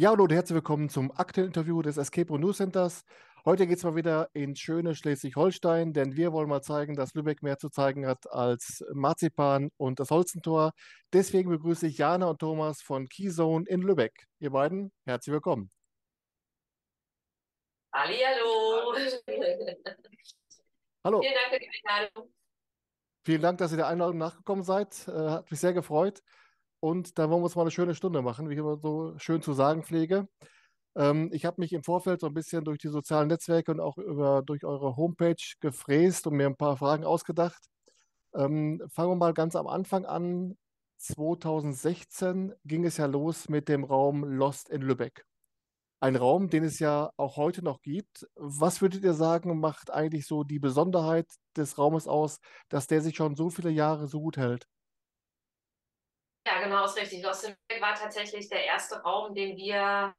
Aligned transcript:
Ja, 0.00 0.10
hallo 0.10 0.22
und 0.22 0.32
herzlich 0.32 0.54
willkommen 0.54 0.88
zum 0.88 1.10
aktuellen 1.10 1.48
Interview 1.48 1.82
des 1.82 1.96
Escape 1.96 2.28
Room 2.28 2.42
News 2.42 2.58
Centers. 2.58 3.04
Heute 3.44 3.66
geht 3.66 3.78
es 3.78 3.82
mal 3.82 3.96
wieder 3.96 4.30
ins 4.32 4.60
schöne 4.60 4.94
Schleswig-Holstein, 4.94 5.92
denn 5.92 6.14
wir 6.14 6.32
wollen 6.32 6.48
mal 6.48 6.62
zeigen, 6.62 6.94
dass 6.94 7.14
Lübeck 7.14 7.42
mehr 7.42 7.58
zu 7.58 7.68
zeigen 7.68 8.06
hat 8.06 8.30
als 8.30 8.84
Marzipan 8.92 9.70
und 9.76 9.98
das 9.98 10.12
Holzentor. 10.12 10.70
Deswegen 11.12 11.50
begrüße 11.50 11.88
ich 11.88 11.98
Jana 11.98 12.26
und 12.26 12.38
Thomas 12.38 12.80
von 12.80 13.08
Keyzone 13.08 13.64
in 13.66 13.82
Lübeck. 13.82 14.28
Ihr 14.38 14.50
beiden, 14.50 14.92
herzlich 15.04 15.32
willkommen. 15.32 15.68
Hallihallo. 17.92 18.94
Hallo. 21.02 21.22
Vielen 21.22 21.34
Dank 21.34 21.52
für 21.52 21.58
die 21.58 21.70
Einladung. 21.88 22.34
Vielen 23.24 23.42
Dank, 23.42 23.58
dass 23.58 23.72
ihr 23.72 23.78
der 23.78 23.88
Einladung 23.88 24.18
nachgekommen 24.18 24.62
seid. 24.62 25.08
Äh, 25.08 25.10
hat 25.10 25.50
mich 25.50 25.58
sehr 25.58 25.72
gefreut. 25.72 26.22
Und 26.80 27.18
dann 27.18 27.30
wollen 27.30 27.40
wir 27.40 27.44
uns 27.46 27.56
mal 27.56 27.62
eine 27.62 27.70
schöne 27.70 27.94
Stunde 27.94 28.22
machen, 28.22 28.48
wie 28.48 28.54
ich 28.54 28.58
immer 28.58 28.78
so 28.78 29.14
schön 29.18 29.42
zu 29.42 29.52
sagen 29.52 29.82
pflege. 29.82 30.28
Ähm, 30.96 31.30
ich 31.32 31.44
habe 31.46 31.60
mich 31.60 31.72
im 31.72 31.84
Vorfeld 31.84 32.20
so 32.20 32.26
ein 32.28 32.34
bisschen 32.34 32.64
durch 32.64 32.78
die 32.78 32.88
sozialen 32.88 33.28
Netzwerke 33.28 33.72
und 33.72 33.80
auch 33.80 33.98
über, 33.98 34.42
durch 34.42 34.64
eure 34.64 34.96
Homepage 34.96 35.36
gefräst 35.60 36.26
und 36.26 36.36
mir 36.36 36.46
ein 36.46 36.56
paar 36.56 36.76
Fragen 36.76 37.04
ausgedacht. 37.04 37.62
Ähm, 38.34 38.82
fangen 38.90 39.10
wir 39.10 39.16
mal 39.16 39.34
ganz 39.34 39.56
am 39.56 39.66
Anfang 39.68 40.06
an. 40.06 40.56
2016 40.98 42.54
ging 42.64 42.84
es 42.84 42.96
ja 42.98 43.06
los 43.06 43.48
mit 43.48 43.68
dem 43.68 43.84
Raum 43.84 44.24
Lost 44.24 44.68
in 44.70 44.82
Lübeck. 44.82 45.24
Ein 46.00 46.16
Raum, 46.16 46.48
den 46.50 46.64
es 46.64 46.78
ja 46.80 47.10
auch 47.16 47.36
heute 47.36 47.62
noch 47.64 47.82
gibt. 47.82 48.26
Was 48.36 48.82
würdet 48.82 49.04
ihr 49.04 49.14
sagen, 49.14 49.58
macht 49.60 49.90
eigentlich 49.92 50.26
so 50.26 50.44
die 50.44 50.60
Besonderheit 50.60 51.26
des 51.56 51.78
Raumes 51.78 52.06
aus, 52.08 52.40
dass 52.68 52.86
der 52.86 53.00
sich 53.02 53.16
schon 53.16 53.34
so 53.36 53.50
viele 53.50 53.70
Jahre 53.70 54.06
so 54.08 54.20
gut 54.20 54.36
hält? 54.36 54.66
Ja, 56.48 56.62
genau, 56.62 56.82
ist 56.86 56.96
richtig. 56.96 57.22
Lost 57.22 57.44
in 57.44 57.50
Lübeck 57.50 57.82
war 57.82 57.94
tatsächlich 57.94 58.48
der 58.48 58.64
erste 58.64 59.02
Raum, 59.02 59.34
den 59.34 59.54
wir 59.58 60.14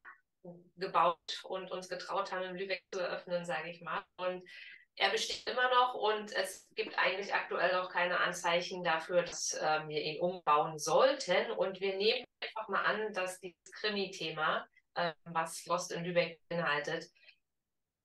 gebaut 0.76 1.18
und 1.44 1.72
uns 1.72 1.90
getraut 1.90 2.32
haben, 2.32 2.44
in 2.44 2.56
Lübeck 2.56 2.84
zu 2.94 3.00
eröffnen, 3.00 3.44
sage 3.46 3.72
ich 3.72 3.82
mal. 3.82 4.06
Und 4.18 4.48
er 4.96 5.10
besteht 5.10 5.50
immer 5.50 5.68
noch 5.72 5.96
und 5.96 6.32
es 6.34 6.70
gibt 6.76 7.00
eigentlich 7.00 7.34
aktuell 7.34 7.74
noch 7.74 7.90
keine 7.90 8.20
Anzeichen 8.20 8.84
dafür, 8.84 9.24
dass 9.24 9.56
äh, 9.56 9.88
wir 9.88 10.04
ihn 10.04 10.22
umbauen 10.22 10.78
sollten. 10.78 11.50
Und 11.50 11.82
wir 11.82 11.98
nehmen 11.98 12.24
einfach 12.42 12.68
mal 12.68 12.84
an, 12.84 13.12
dass 13.14 13.40
dieses 13.40 13.72
Krimi-Thema, 13.80 14.68
äh, 14.94 15.14
was 15.24 15.66
Lost 15.66 15.92
in 15.92 16.04
Lübeck 16.04 16.40
beinhaltet, 16.48 17.10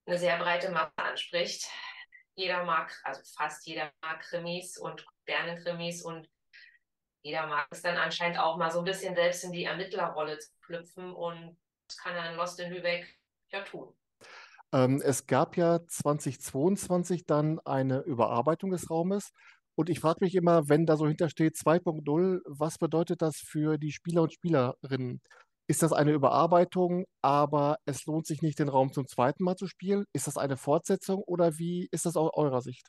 eine 0.06 0.16
sehr 0.16 0.38
breite 0.38 0.70
Masse 0.70 0.96
anspricht. 0.96 1.68
Jeder 2.36 2.64
mag, 2.64 2.90
also 3.04 3.20
fast 3.36 3.66
jeder 3.66 3.92
mag 4.00 4.22
Krimis 4.22 4.78
und 4.78 5.04
gerne 5.26 5.62
Krimis 5.62 6.02
und 6.02 6.26
jeder 7.24 7.46
mag 7.46 7.66
es 7.70 7.82
dann 7.82 7.96
anscheinend 7.96 8.38
auch 8.38 8.58
mal 8.58 8.70
so 8.70 8.80
ein 8.80 8.84
bisschen 8.84 9.14
selbst 9.14 9.42
in 9.44 9.52
die 9.52 9.64
Ermittlerrolle 9.64 10.38
zu 10.38 10.50
schlüpfen 10.60 11.12
und 11.12 11.56
das 11.88 11.96
kann 11.96 12.14
ein 12.14 12.36
Lost 12.36 12.60
in 12.60 12.70
Lübeck 12.70 13.18
ja 13.50 13.62
tun. 13.62 13.94
Ähm, 14.72 15.00
es 15.02 15.26
gab 15.26 15.56
ja 15.56 15.80
2022 15.86 17.24
dann 17.24 17.60
eine 17.64 18.00
Überarbeitung 18.00 18.70
des 18.70 18.90
Raumes. 18.90 19.30
Und 19.76 19.88
ich 19.88 20.00
frage 20.00 20.18
mich 20.20 20.34
immer, 20.34 20.68
wenn 20.68 20.86
da 20.86 20.96
so 20.96 21.08
hintersteht 21.08 21.56
2.0, 21.56 22.40
was 22.46 22.78
bedeutet 22.78 23.22
das 23.22 23.38
für 23.38 23.78
die 23.78 23.90
Spieler 23.90 24.22
und 24.22 24.32
Spielerinnen? 24.32 25.20
Ist 25.66 25.82
das 25.82 25.92
eine 25.92 26.12
Überarbeitung, 26.12 27.06
aber 27.22 27.78
es 27.86 28.04
lohnt 28.04 28.26
sich 28.26 28.42
nicht, 28.42 28.58
den 28.58 28.68
Raum 28.68 28.92
zum 28.92 29.06
zweiten 29.06 29.44
Mal 29.44 29.56
zu 29.56 29.66
spielen? 29.66 30.04
Ist 30.12 30.26
das 30.26 30.36
eine 30.36 30.58
Fortsetzung 30.58 31.22
oder 31.22 31.58
wie 31.58 31.88
ist 31.90 32.04
das 32.04 32.16
aus 32.16 32.30
eurer 32.34 32.60
Sicht? 32.60 32.86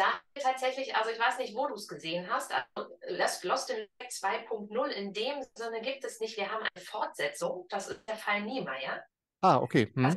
Da 0.00 0.18
tatsächlich, 0.40 0.96
also 0.96 1.10
ich 1.10 1.18
weiß 1.18 1.36
nicht, 1.36 1.54
wo 1.54 1.66
du 1.66 1.74
es 1.74 1.86
gesehen 1.86 2.26
hast, 2.30 2.54
also 2.54 2.96
Lost 3.42 3.68
in 3.68 3.76
Lübeck 3.76 4.08
2.0 4.08 4.86
in 4.92 5.12
dem 5.12 5.42
Sinne 5.54 5.82
gibt 5.82 6.04
es 6.04 6.20
nicht. 6.20 6.38
Wir 6.38 6.50
haben 6.50 6.62
eine 6.62 6.82
Fortsetzung, 6.82 7.66
das 7.68 7.88
ist 7.88 8.08
der 8.08 8.16
Fall 8.16 8.40
Niemeyer. 8.40 9.04
Ah, 9.42 9.58
okay. 9.58 9.92
Hm. 9.92 10.04
Das, 10.04 10.16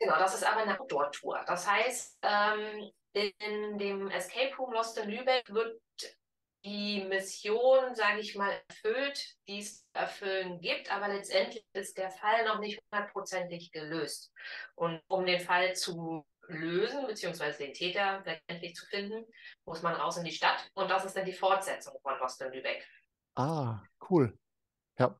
genau, 0.00 0.18
das 0.18 0.34
ist 0.34 0.42
aber 0.42 0.62
eine 0.62 0.80
Outdoor-Tour. 0.80 1.44
Das 1.46 1.70
heißt, 1.70 2.18
ähm, 2.22 2.90
in 3.12 3.78
dem 3.78 4.10
Escape 4.10 4.56
Room 4.56 4.72
Lost 4.72 4.98
in 4.98 5.08
Lübeck 5.08 5.48
wird 5.54 5.80
die 6.64 7.04
Mission, 7.04 7.94
sage 7.94 8.18
ich 8.18 8.34
mal, 8.34 8.60
erfüllt, 8.68 9.36
die 9.46 9.60
es 9.60 9.84
zu 9.84 9.84
erfüllen 9.94 10.60
gibt, 10.60 10.92
aber 10.92 11.06
letztendlich 11.06 11.64
ist 11.74 11.96
der 11.96 12.10
Fall 12.10 12.44
noch 12.44 12.58
nicht 12.58 12.80
hundertprozentig 12.90 13.70
gelöst. 13.70 14.32
Und 14.74 15.00
um 15.06 15.24
den 15.26 15.40
Fall 15.40 15.76
zu 15.76 16.26
lösen, 16.50 17.06
beziehungsweise 17.06 17.58
den 17.58 17.74
Täter 17.74 18.22
letztendlich 18.24 18.74
zu 18.74 18.86
finden, 18.86 19.24
muss 19.64 19.82
man 19.82 19.94
raus 19.94 20.16
in 20.16 20.24
die 20.24 20.32
Stadt. 20.32 20.70
Und 20.74 20.90
das 20.90 21.04
ist 21.04 21.16
dann 21.16 21.24
die 21.24 21.32
Fortsetzung 21.32 21.98
von 22.02 22.18
Lost 22.18 22.40
in 22.42 22.52
Lübeck. 22.52 22.86
Ah, 23.34 23.82
cool. 24.08 24.36
Ja. 24.98 25.18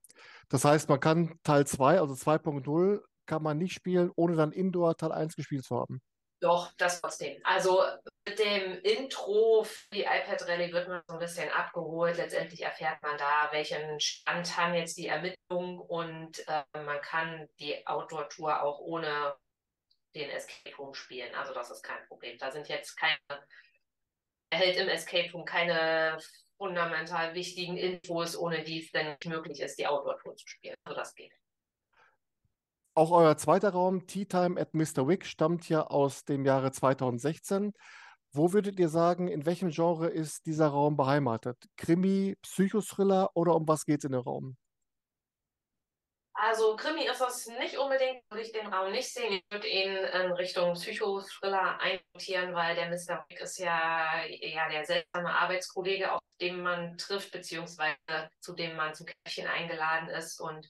Das 0.49 0.65
heißt, 0.65 0.89
man 0.89 1.01
kann 1.01 1.39
Teil 1.43 1.67
2, 1.67 2.01
also 2.01 2.15
2.0, 2.15 3.01
kann 3.27 3.43
man 3.43 3.59
nicht 3.59 3.75
spielen, 3.75 4.11
ohne 4.17 4.37
dann 4.37 4.53
Indoor 4.53 4.97
Teil 4.97 5.13
1 5.13 5.37
gespielt 5.37 5.65
zu 5.65 5.77
haben. 5.77 6.03
Doch, 6.41 6.73
das 6.79 7.01
trotzdem. 7.01 7.39
Also 7.45 7.85
mit 8.27 8.39
dem 8.39 8.81
Intro 8.83 9.63
für 9.65 9.89
die 9.93 10.03
iPad 10.05 10.49
Rallye 10.49 10.73
wird 10.73 10.89
man 10.89 11.03
so 11.07 11.15
ein 11.15 11.19
bisschen 11.19 11.51
abgeholt. 11.51 12.17
Letztendlich 12.17 12.63
erfährt 12.63 13.03
man 13.03 13.19
da, 13.19 13.49
welchen 13.53 14.01
Stand 14.01 14.57
haben 14.57 14.75
jetzt 14.75 14.97
die 14.97 15.07
Ermittlungen 15.07 15.79
und 15.79 16.39
äh, 16.49 16.63
man 16.73 17.01
kann 17.03 17.47
die 17.59 17.87
Outdoor-Tour 17.87 18.63
auch 18.63 18.81
ohne 18.81 19.35
den 20.15 20.31
Escape 20.31 20.77
Room 20.77 20.95
spielen. 20.95 21.35
Also 21.35 21.55
das 21.55 21.71
ist 21.71 21.83
kein 21.83 22.05
Problem. 22.09 22.37
Da 22.39 22.51
sind 22.51 22.69
jetzt 22.69 22.97
keine, 22.97 23.19
erhält 24.51 24.77
im 24.77 24.89
Escape 24.89 25.31
Room 25.33 25.45
keine 25.45 26.19
fundamental 26.59 27.35
wichtigen 27.35 27.77
Infos, 27.77 28.37
ohne 28.37 28.63
die 28.63 28.83
es 28.83 28.93
dann 28.93 29.07
nicht 29.07 29.27
möglich 29.27 29.61
ist, 29.61 29.79
die 29.79 29.87
Outdoor-Tour 29.87 30.37
zu 30.37 30.47
spielen. 30.47 30.77
Also 30.85 30.99
das 30.99 31.15
geht. 31.15 31.33
Auch 32.95 33.13
euer 33.13 33.37
zweiter 33.37 33.71
Raum, 33.71 34.07
Tea 34.07 34.27
Time 34.27 34.61
at 34.61 34.75
Mr. 34.75 35.07
Wick, 35.07 35.25
stammt 35.25 35.69
ja 35.69 35.87
aus 35.87 36.25
dem 36.25 36.45
Jahre 36.45 36.73
2016. 36.73 37.73
Wo 38.33 38.53
würdet 38.53 38.79
ihr 38.79 38.89
sagen, 38.89 39.29
in 39.29 39.47
welchem 39.47 39.71
Genre 39.71 40.09
ist 40.09 40.47
dieser 40.47 40.69
Raum 40.69 40.97
beheimatet? 40.97 41.57
Krimi, 41.77 42.37
Psychothriller 42.43 43.31
oder 43.35 43.57
um 43.57 43.67
was 43.67 43.85
geht 43.87 44.01
es 44.01 44.05
in 44.05 44.13
dem 44.13 44.21
Raum? 44.21 44.57
Also 46.43 46.75
Krimi 46.75 47.07
ist 47.07 47.21
das 47.21 47.49
nicht 47.49 47.77
unbedingt, 47.77 48.23
würde 48.31 48.43
ich 48.43 48.51
den 48.51 48.73
Raum 48.73 48.93
nicht 48.93 49.13
sehen. 49.13 49.35
Ich 49.35 49.45
würde 49.51 49.69
ihn 49.69 49.95
in 49.95 50.33
Richtung 50.33 50.73
Psychothriller 50.73 51.79
einnotieren, 51.79 52.55
weil 52.55 52.75
der 52.75 52.89
Mr. 52.89 53.27
Wick 53.29 53.41
ist 53.41 53.59
ja, 53.59 54.25
ja 54.25 54.71
der 54.71 54.87
seltsame 54.87 55.31
Arbeitskollege, 55.31 56.11
auf 56.11 56.23
den 56.41 56.63
man 56.63 56.97
trifft, 56.97 57.33
beziehungsweise 57.33 57.99
zu 58.41 58.55
dem 58.55 58.75
man 58.75 58.95
zum 58.95 59.05
Käffchen 59.05 59.49
eingeladen 59.49 60.09
ist. 60.09 60.41
Und 60.41 60.67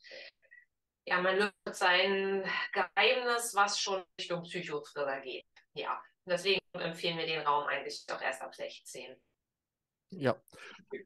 ja, 1.07 1.21
man 1.21 1.37
löst 1.37 1.79
sein 1.79 2.45
Geheimnis, 2.73 3.55
was 3.55 3.79
schon 3.79 4.03
Richtung 4.21 4.43
Psychothriller 4.43 5.21
geht. 5.21 5.47
Ja, 5.75 6.03
deswegen 6.25 6.61
empfehlen 6.73 7.17
wir 7.17 7.27
den 7.27 7.47
Raum 7.47 7.69
eigentlich 7.69 8.05
doch 8.07 8.21
erst 8.21 8.43
ab 8.43 8.57
16. 8.57 9.15
Ja. 10.15 10.35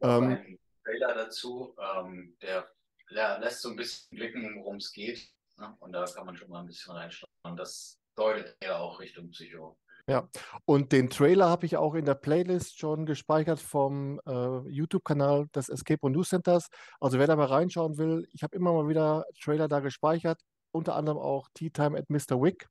Ähm, 0.00 0.58
Trailer 0.82 1.14
dazu, 1.14 1.76
ähm, 1.78 2.38
der 2.40 2.74
lässt 3.14 3.62
so 3.62 3.70
ein 3.70 3.76
bisschen 3.76 4.16
blicken, 4.16 4.56
worum 4.56 4.76
es 4.76 4.92
geht. 4.92 5.28
Ne? 5.58 5.74
Und 5.80 5.92
da 5.92 6.04
kann 6.04 6.26
man 6.26 6.36
schon 6.36 6.50
mal 6.50 6.60
ein 6.60 6.66
bisschen 6.66 6.92
reinschauen. 6.92 7.30
Und 7.44 7.56
das 7.56 7.98
deutet 8.16 8.56
ja 8.62 8.78
auch 8.78 9.00
Richtung 9.00 9.30
Psycho. 9.30 9.76
Ja, 10.06 10.28
und 10.66 10.92
den 10.92 11.08
Trailer 11.08 11.48
habe 11.48 11.64
ich 11.64 11.78
auch 11.78 11.94
in 11.94 12.04
der 12.04 12.14
Playlist 12.14 12.78
schon 12.78 13.06
gespeichert 13.06 13.58
vom 13.58 14.20
äh, 14.26 14.58
YouTube-Kanal 14.68 15.46
des 15.54 15.70
Escape 15.70 16.00
Room 16.02 16.12
News 16.12 16.28
Centers. 16.28 16.68
Also 17.00 17.18
wer 17.18 17.26
da 17.26 17.36
mal 17.36 17.46
reinschauen 17.46 17.96
will, 17.96 18.28
ich 18.32 18.42
habe 18.42 18.54
immer 18.54 18.74
mal 18.74 18.86
wieder 18.86 19.24
Trailer 19.42 19.66
da 19.66 19.80
gespeichert, 19.80 20.42
unter 20.72 20.94
anderem 20.94 21.16
auch 21.16 21.48
Tea 21.54 21.70
Time 21.70 21.98
at 21.98 22.10
Mr. 22.10 22.42
Wick. 22.42 22.68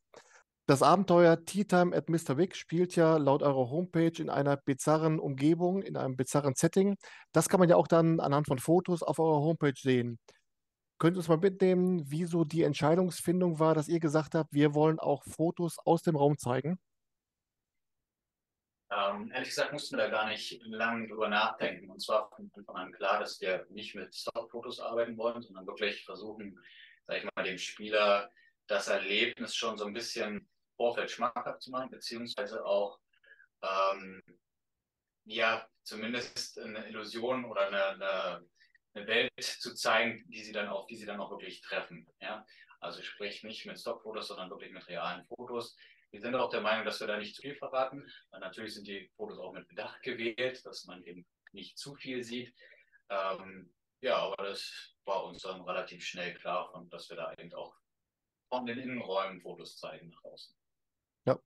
Das 0.65 0.81
Abenteuer 0.81 1.43
Tea 1.43 1.65
Time 1.65 1.93
at 1.93 2.07
Mr. 2.07 2.37
Wick 2.37 2.55
spielt 2.55 2.95
ja 2.95 3.17
laut 3.17 3.43
eurer 3.43 3.69
Homepage 3.69 4.13
in 4.17 4.29
einer 4.29 4.55
bizarren 4.55 5.19
Umgebung, 5.19 5.81
in 5.81 5.97
einem 5.97 6.15
bizarren 6.15 6.55
Setting. 6.55 6.95
Das 7.33 7.49
kann 7.49 7.59
man 7.59 7.67
ja 7.67 7.75
auch 7.75 7.89
dann 7.89 8.21
anhand 8.21 8.47
von 8.47 8.59
Fotos 8.59 9.03
auf 9.03 9.19
eurer 9.19 9.41
Homepage 9.41 9.73
sehen. 9.77 10.19
Könnt 10.99 11.17
ihr 11.17 11.19
uns 11.19 11.27
mal 11.27 11.37
mitnehmen, 11.37 12.03
wieso 12.05 12.45
die 12.45 12.63
Entscheidungsfindung 12.63 13.59
war, 13.59 13.75
dass 13.75 13.89
ihr 13.89 13.99
gesagt 13.99 14.35
habt, 14.35 14.53
wir 14.53 14.73
wollen 14.73 14.99
auch 14.99 15.25
Fotos 15.25 15.79
aus 15.83 16.01
dem 16.01 16.15
Raum 16.15 16.37
zeigen? 16.37 16.79
Ähm, 18.89 19.31
ehrlich 19.33 19.49
gesagt 19.49 19.73
mussten 19.73 19.97
wir 19.97 20.05
da 20.05 20.09
gar 20.09 20.29
nicht 20.29 20.61
lange 20.63 21.09
drüber 21.09 21.27
nachdenken. 21.27 21.89
Und 21.89 22.01
zwar 22.01 22.29
von 22.29 22.49
Anfang 22.55 22.75
an 22.77 22.91
klar, 22.93 23.19
dass 23.19 23.41
wir 23.41 23.65
nicht 23.69 23.95
mit 23.95 24.15
Stockfotos 24.15 24.79
arbeiten 24.79 25.17
wollen, 25.17 25.41
sondern 25.41 25.67
wirklich 25.67 26.05
versuchen, 26.05 26.57
sag 27.05 27.17
ich 27.17 27.29
mal, 27.35 27.43
dem 27.43 27.57
Spieler 27.57 28.29
das 28.67 28.87
Erlebnis 28.87 29.55
schon 29.55 29.77
so 29.77 29.85
ein 29.85 29.93
bisschen 29.93 30.47
Vorfeld 30.75 31.11
schmackhaft 31.11 31.61
zu 31.61 31.71
machen, 31.71 31.89
beziehungsweise 31.89 32.65
auch 32.65 32.99
ähm, 33.61 34.21
ja, 35.25 35.67
zumindest 35.83 36.59
eine 36.59 36.87
Illusion 36.87 37.45
oder 37.45 37.67
eine, 37.67 37.85
eine, 37.85 38.49
eine, 38.93 39.07
Welt 39.07 39.31
zu 39.39 39.73
zeigen, 39.73 40.23
die 40.29 40.43
sie 40.43 40.51
dann 40.51 40.67
auch, 40.67 40.85
die 40.87 40.97
sie 40.97 41.05
dann 41.05 41.19
auch 41.19 41.31
wirklich 41.31 41.61
treffen. 41.61 42.07
Ja? 42.19 42.45
Also 42.79 43.01
sprich 43.01 43.43
nicht 43.43 43.65
mit 43.65 43.79
Stockfotos, 43.79 44.27
sondern 44.27 44.49
wirklich 44.49 44.71
mit 44.71 44.87
realen 44.87 45.23
Fotos, 45.25 45.75
wir 46.13 46.21
sind 46.21 46.35
auch 46.35 46.51
der 46.51 46.61
Meinung, 46.61 46.85
dass 46.85 46.99
wir 46.99 47.07
da 47.07 47.17
nicht 47.17 47.35
zu 47.35 47.41
viel 47.41 47.55
verraten. 47.55 48.07
Natürlich 48.31 48.75
sind 48.75 48.85
die 48.85 49.09
Fotos 49.15 49.39
auch 49.39 49.51
mit 49.51 49.67
Bedacht 49.67 49.99
gewählt, 50.03 50.63
dass 50.63 50.85
man 50.85 51.03
eben 51.05 51.25
nicht 51.53 51.75
zu 51.79 51.95
viel 51.95 52.23
sieht. 52.23 52.53
Ähm, 53.09 53.73
Ja, 54.01 54.17
aber 54.17 54.43
das 54.43 54.93
war 55.05 55.23
uns 55.23 55.41
dann 55.41 55.61
relativ 55.61 56.05
schnell 56.05 56.35
klar, 56.35 56.71
dass 56.91 57.09
wir 57.09 57.17
da 57.17 57.33
eben 57.33 57.51
auch 57.55 57.73
von 58.47 58.65
den 58.67 58.77
Innenräumen 58.77 59.41
Fotos 59.41 59.77
zeigen 59.77 60.09
nach 60.09 60.23
außen. 60.25 60.55
Ja, 61.25 61.39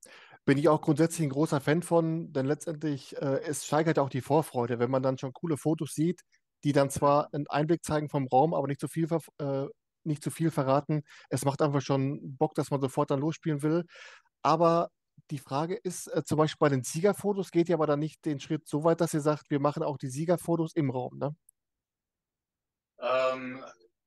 bin 0.45 0.57
ich 0.57 0.69
auch 0.69 0.81
grundsätzlich 0.81 1.27
ein 1.27 1.31
großer 1.31 1.61
Fan 1.61 1.83
von, 1.83 2.31
denn 2.33 2.45
letztendlich, 2.45 3.15
äh, 3.17 3.41
es 3.43 3.65
steigert 3.65 3.99
auch 3.99 4.09
die 4.09 4.21
Vorfreude, 4.21 4.79
wenn 4.79 4.89
man 4.91 5.03
dann 5.03 5.17
schon 5.17 5.33
coole 5.33 5.57
Fotos 5.57 5.93
sieht, 5.93 6.21
die 6.63 6.71
dann 6.73 6.89
zwar 6.89 7.29
einen 7.33 7.47
Einblick 7.47 7.83
zeigen 7.83 8.09
vom 8.09 8.27
Raum, 8.27 8.53
aber 8.53 8.67
nicht 8.67 8.79
zu 8.79 8.87
viel, 8.87 9.07
äh, 9.39 9.65
nicht 10.03 10.23
zu 10.23 10.31
viel 10.31 10.51
verraten. 10.51 11.03
Es 11.29 11.45
macht 11.45 11.61
einfach 11.61 11.81
schon 11.81 12.37
Bock, 12.37 12.55
dass 12.55 12.71
man 12.71 12.81
sofort 12.81 13.11
dann 13.11 13.19
losspielen 13.19 13.61
will. 13.61 13.85
Aber 14.43 14.89
die 15.31 15.39
Frage 15.39 15.75
ist, 15.75 16.07
äh, 16.07 16.23
zum 16.23 16.37
Beispiel 16.37 16.59
bei 16.59 16.69
den 16.69 16.83
Siegerfotos 16.83 17.51
geht 17.51 17.69
ihr 17.69 17.75
aber 17.75 17.87
dann 17.87 17.99
nicht 17.99 18.25
den 18.25 18.39
Schritt 18.39 18.67
so 18.67 18.83
weit, 18.83 19.01
dass 19.01 19.13
ihr 19.13 19.21
sagt, 19.21 19.49
wir 19.51 19.59
machen 19.59 19.83
auch 19.83 19.97
die 19.97 20.09
Siegerfotos 20.09 20.73
im 20.75 20.89
Raum, 20.91 21.17
ne? 21.17 21.35
Ähm, 22.99 23.63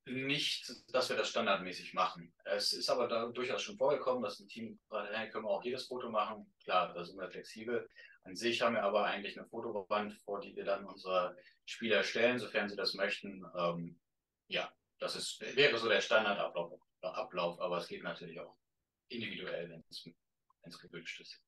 nicht, 0.06 0.72
dass 0.92 1.08
wir 1.08 1.16
das 1.16 1.28
standardmäßig 1.28 1.94
machen. 1.94 2.32
Es 2.44 2.72
ist 2.72 2.88
aber 2.88 3.08
da 3.08 3.26
durchaus 3.26 3.62
schon 3.62 3.76
vorgekommen, 3.76 4.22
dass 4.22 4.40
ein 4.40 4.48
Team 4.48 4.78
sagt, 4.88 5.12
hey, 5.12 5.30
können 5.30 5.44
wir 5.44 5.50
auch 5.50 5.64
jedes 5.64 5.86
Foto 5.86 6.10
machen. 6.10 6.52
Klar, 6.64 6.92
da 6.94 7.04
sind 7.04 7.18
wir 7.18 7.30
flexibel. 7.30 7.88
An 8.24 8.36
sich 8.36 8.60
haben 8.60 8.74
wir 8.74 8.82
aber 8.82 9.04
eigentlich 9.04 9.38
eine 9.38 9.48
Fotowand, 9.48 10.14
vor 10.22 10.40
die 10.40 10.54
wir 10.54 10.64
dann 10.64 10.84
unsere 10.84 11.36
Spieler 11.64 12.02
stellen, 12.02 12.38
sofern 12.38 12.68
sie 12.68 12.76
das 12.76 12.94
möchten. 12.94 13.44
Ähm, 13.56 13.98
ja, 14.48 14.72
das 14.98 15.16
ist, 15.16 15.40
wäre 15.56 15.78
so 15.78 15.88
der 15.88 16.00
Standardablauf, 16.00 16.80
Ablauf, 17.02 17.60
aber 17.60 17.78
es 17.78 17.88
geht 17.88 18.02
natürlich 18.02 18.38
auch 18.40 18.56
individuell, 19.08 19.70
wenn 19.70 19.84
es 19.88 20.78
gewünscht 20.78 21.20
ist. 21.20 21.40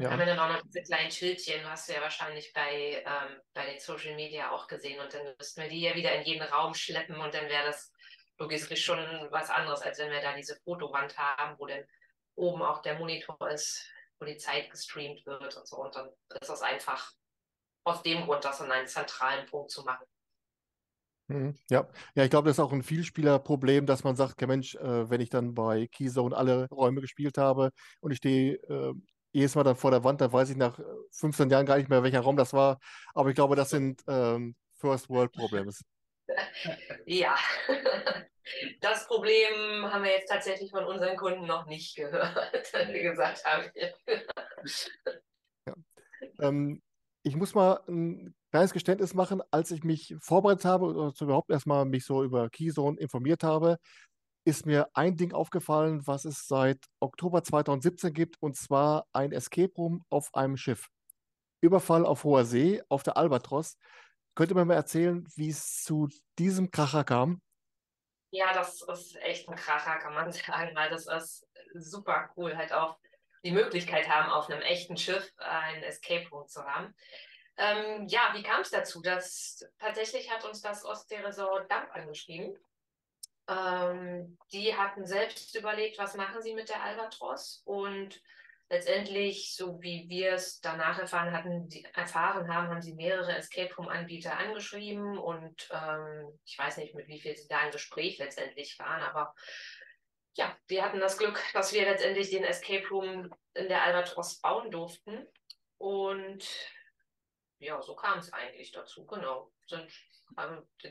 Ja. 0.00 0.10
Haben 0.10 0.20
wir 0.20 0.26
dann 0.26 0.38
auch 0.38 0.48
noch 0.48 0.62
diese 0.62 0.82
kleinen 0.82 1.10
Schildchen, 1.10 1.68
hast 1.68 1.88
du 1.88 1.92
ja 1.92 2.00
wahrscheinlich 2.00 2.52
bei, 2.52 3.02
ähm, 3.04 3.40
bei 3.52 3.66
den 3.66 3.80
Social 3.80 4.14
Media 4.14 4.52
auch 4.52 4.68
gesehen. 4.68 5.00
Und 5.00 5.12
dann 5.12 5.34
müssten 5.36 5.60
wir 5.60 5.68
die 5.68 5.80
ja 5.80 5.94
wieder 5.96 6.14
in 6.14 6.22
jeden 6.22 6.42
Raum 6.42 6.72
schleppen 6.74 7.16
und 7.16 7.34
dann 7.34 7.48
wäre 7.48 7.66
das 7.66 7.92
logistisch 8.38 8.84
schon 8.84 8.98
was 9.30 9.50
anderes, 9.50 9.82
als 9.82 9.98
wenn 9.98 10.12
wir 10.12 10.20
da 10.20 10.36
diese 10.36 10.56
Fotowand 10.62 11.18
haben, 11.18 11.58
wo 11.58 11.66
dann 11.66 11.84
oben 12.36 12.62
auch 12.62 12.80
der 12.82 12.96
Monitor 12.96 13.36
ist, 13.50 13.90
wo 14.20 14.26
die 14.26 14.36
Zeit 14.36 14.70
gestreamt 14.70 15.26
wird 15.26 15.56
und 15.56 15.66
so. 15.66 15.78
Und 15.78 15.96
dann 15.96 16.10
ist 16.40 16.48
das 16.48 16.62
einfach 16.62 17.12
aus 17.84 18.02
dem 18.02 18.24
Grund, 18.24 18.44
das 18.44 18.60
an 18.60 18.70
einen 18.70 18.86
zentralen 18.86 19.46
Punkt 19.46 19.72
zu 19.72 19.82
machen. 19.82 20.06
Mhm. 21.26 21.58
Ja, 21.68 21.88
ja, 22.14 22.24
ich 22.24 22.30
glaube, 22.30 22.48
das 22.48 22.56
ist 22.56 22.64
auch 22.64 22.72
ein 22.72 22.82
Vielspielerproblem, 22.82 23.84
dass 23.84 24.04
man 24.04 24.16
sagt, 24.16 24.40
ja 24.40 24.46
Mensch, 24.46 24.76
äh, 24.76 25.10
wenn 25.10 25.20
ich 25.20 25.28
dann 25.28 25.54
bei 25.54 25.88
Keyzone 25.88 26.36
alle 26.36 26.68
Räume 26.68 27.00
gespielt 27.00 27.36
habe 27.36 27.70
und 28.00 28.12
ich 28.12 28.18
stehe 28.18 28.54
äh, 28.54 28.94
jedes 29.32 29.54
Mal 29.54 29.64
dann 29.64 29.76
vor 29.76 29.90
der 29.90 30.04
Wand, 30.04 30.20
da 30.20 30.32
weiß 30.32 30.50
ich 30.50 30.56
nach 30.56 30.78
15 31.12 31.48
äh, 31.48 31.52
Jahren 31.52 31.66
gar 31.66 31.76
nicht 31.78 31.88
mehr, 31.88 32.02
welcher 32.02 32.20
Raum 32.20 32.36
das 32.36 32.52
war. 32.52 32.78
Aber 33.14 33.28
ich 33.28 33.34
glaube, 33.34 33.56
das 33.56 33.70
sind 33.70 34.02
ähm, 34.08 34.56
First 34.74 35.08
World 35.08 35.32
Problems. 35.32 35.84
Ja, 37.06 37.36
das 38.80 39.06
Problem 39.06 39.90
haben 39.90 40.04
wir 40.04 40.12
jetzt 40.12 40.28
tatsächlich 40.28 40.70
von 40.70 40.84
unseren 40.84 41.16
Kunden 41.16 41.46
noch 41.46 41.66
nicht 41.66 41.96
gehört, 41.96 42.72
wir 42.72 43.02
gesagt 43.02 43.44
haben. 43.44 43.70
ja. 45.66 45.74
ähm, 46.40 46.82
ich 47.22 47.36
muss 47.36 47.54
mal 47.54 47.80
ein 47.88 48.34
kleines 48.50 48.72
Geständnis 48.72 49.14
machen, 49.14 49.42
als 49.50 49.70
ich 49.70 49.84
mich 49.84 50.14
vorbereitet 50.20 50.64
habe 50.64 50.86
oder 50.86 51.12
überhaupt 51.20 51.50
erstmal 51.50 51.84
mich 51.84 52.04
so 52.04 52.24
über 52.24 52.48
Keyzone 52.48 52.98
informiert 52.98 53.42
habe, 53.42 53.78
ist 54.48 54.64
mir 54.64 54.88
ein 54.94 55.16
Ding 55.18 55.34
aufgefallen, 55.34 56.06
was 56.06 56.24
es 56.24 56.46
seit 56.46 56.78
Oktober 57.00 57.44
2017 57.44 58.14
gibt, 58.14 58.36
und 58.40 58.56
zwar 58.56 59.06
ein 59.12 59.32
Escape 59.32 59.72
Room 59.76 60.06
auf 60.08 60.34
einem 60.34 60.56
Schiff. 60.56 60.88
Überfall 61.60 62.06
auf 62.06 62.24
hoher 62.24 62.46
See, 62.46 62.82
auf 62.88 63.02
der 63.02 63.18
Albatros. 63.18 63.76
Könnt 64.34 64.50
ihr 64.50 64.64
mir 64.64 64.74
erzählen, 64.74 65.28
wie 65.36 65.50
es 65.50 65.82
zu 65.84 66.08
diesem 66.38 66.70
Kracher 66.70 67.04
kam? 67.04 67.42
Ja, 68.30 68.54
das 68.54 68.80
ist 68.80 69.16
echt 69.16 69.46
ein 69.50 69.56
Kracher, 69.56 69.98
kann 69.98 70.14
man 70.14 70.32
sagen, 70.32 70.74
weil 70.74 70.88
das 70.88 71.06
ist 71.06 71.46
super 71.74 72.30
cool, 72.36 72.56
halt 72.56 72.72
auch 72.72 72.96
die 73.44 73.50
Möglichkeit 73.50 74.08
haben, 74.08 74.30
auf 74.30 74.48
einem 74.48 74.62
echten 74.62 74.96
Schiff 74.96 75.30
ein 75.36 75.82
Escape 75.82 76.26
Room 76.30 76.48
zu 76.48 76.64
haben. 76.64 76.94
Ähm, 77.58 78.06
ja, 78.06 78.30
wie 78.32 78.42
kam 78.42 78.62
es 78.62 78.70
dazu? 78.70 79.02
Das, 79.02 79.68
tatsächlich 79.78 80.30
hat 80.30 80.44
uns 80.46 80.62
das 80.62 80.86
Ostsee-Resort 80.86 81.70
Damp 81.70 81.94
angeschrieben 81.94 82.56
ähm, 83.48 84.38
die 84.52 84.76
hatten 84.76 85.06
selbst 85.06 85.56
überlegt, 85.56 85.98
was 85.98 86.14
machen 86.14 86.42
sie 86.42 86.54
mit 86.54 86.68
der 86.68 86.82
Albatros 86.82 87.62
und 87.64 88.20
letztendlich, 88.68 89.54
so 89.54 89.80
wie 89.80 90.06
wir 90.08 90.34
es 90.34 90.60
danach 90.60 90.98
erfahren 90.98 91.32
hatten, 91.32 91.68
erfahren 91.94 92.52
haben, 92.52 92.68
haben 92.68 92.82
sie 92.82 92.94
mehrere 92.94 93.34
Escape 93.34 93.74
Room 93.76 93.88
Anbieter 93.88 94.36
angeschrieben 94.36 95.16
und 95.18 95.68
ähm, 95.72 96.38
ich 96.44 96.58
weiß 96.58 96.76
nicht, 96.76 96.94
mit 96.94 97.08
wie 97.08 97.20
viel 97.20 97.34
sie 97.36 97.48
da 97.48 97.64
im 97.64 97.72
Gespräch 97.72 98.18
letztendlich 98.18 98.78
waren, 98.78 99.02
aber 99.02 99.34
ja, 100.36 100.56
wir 100.66 100.84
hatten 100.84 101.00
das 101.00 101.16
Glück, 101.18 101.42
dass 101.54 101.72
wir 101.72 101.82
letztendlich 101.82 102.30
den 102.30 102.44
Escape 102.44 102.86
Room 102.88 103.34
in 103.54 103.68
der 103.68 103.82
Albatros 103.82 104.40
bauen 104.40 104.70
durften 104.70 105.26
und 105.78 106.46
ja, 107.60 107.80
so 107.82 107.96
kam 107.96 108.18
es 108.18 108.32
eigentlich 108.32 108.70
dazu, 108.72 109.04
genau. 109.06 109.50
Sind 109.66 109.90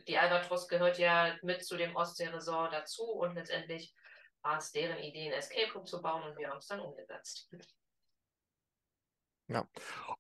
die 0.08 0.18
Albatros 0.18 0.68
gehört 0.68 0.98
ja 1.00 1.36
mit 1.42 1.66
zu 1.66 1.78
dem 1.78 1.96
Ostsee-Resort 1.96 2.74
dazu 2.74 3.04
und 3.04 3.36
letztendlich 3.36 3.96
war 4.42 4.58
es 4.58 4.72
deren 4.72 4.98
Idee, 5.00 5.28
ein 5.28 5.34
Escape 5.34 5.72
Room 5.74 5.86
zu 5.86 6.02
bauen 6.02 6.24
und 6.24 6.38
wir 6.38 6.50
haben 6.50 6.58
es 6.58 6.68
dann 6.68 6.80
umgesetzt. 6.80 7.50
Ja, 9.50 9.66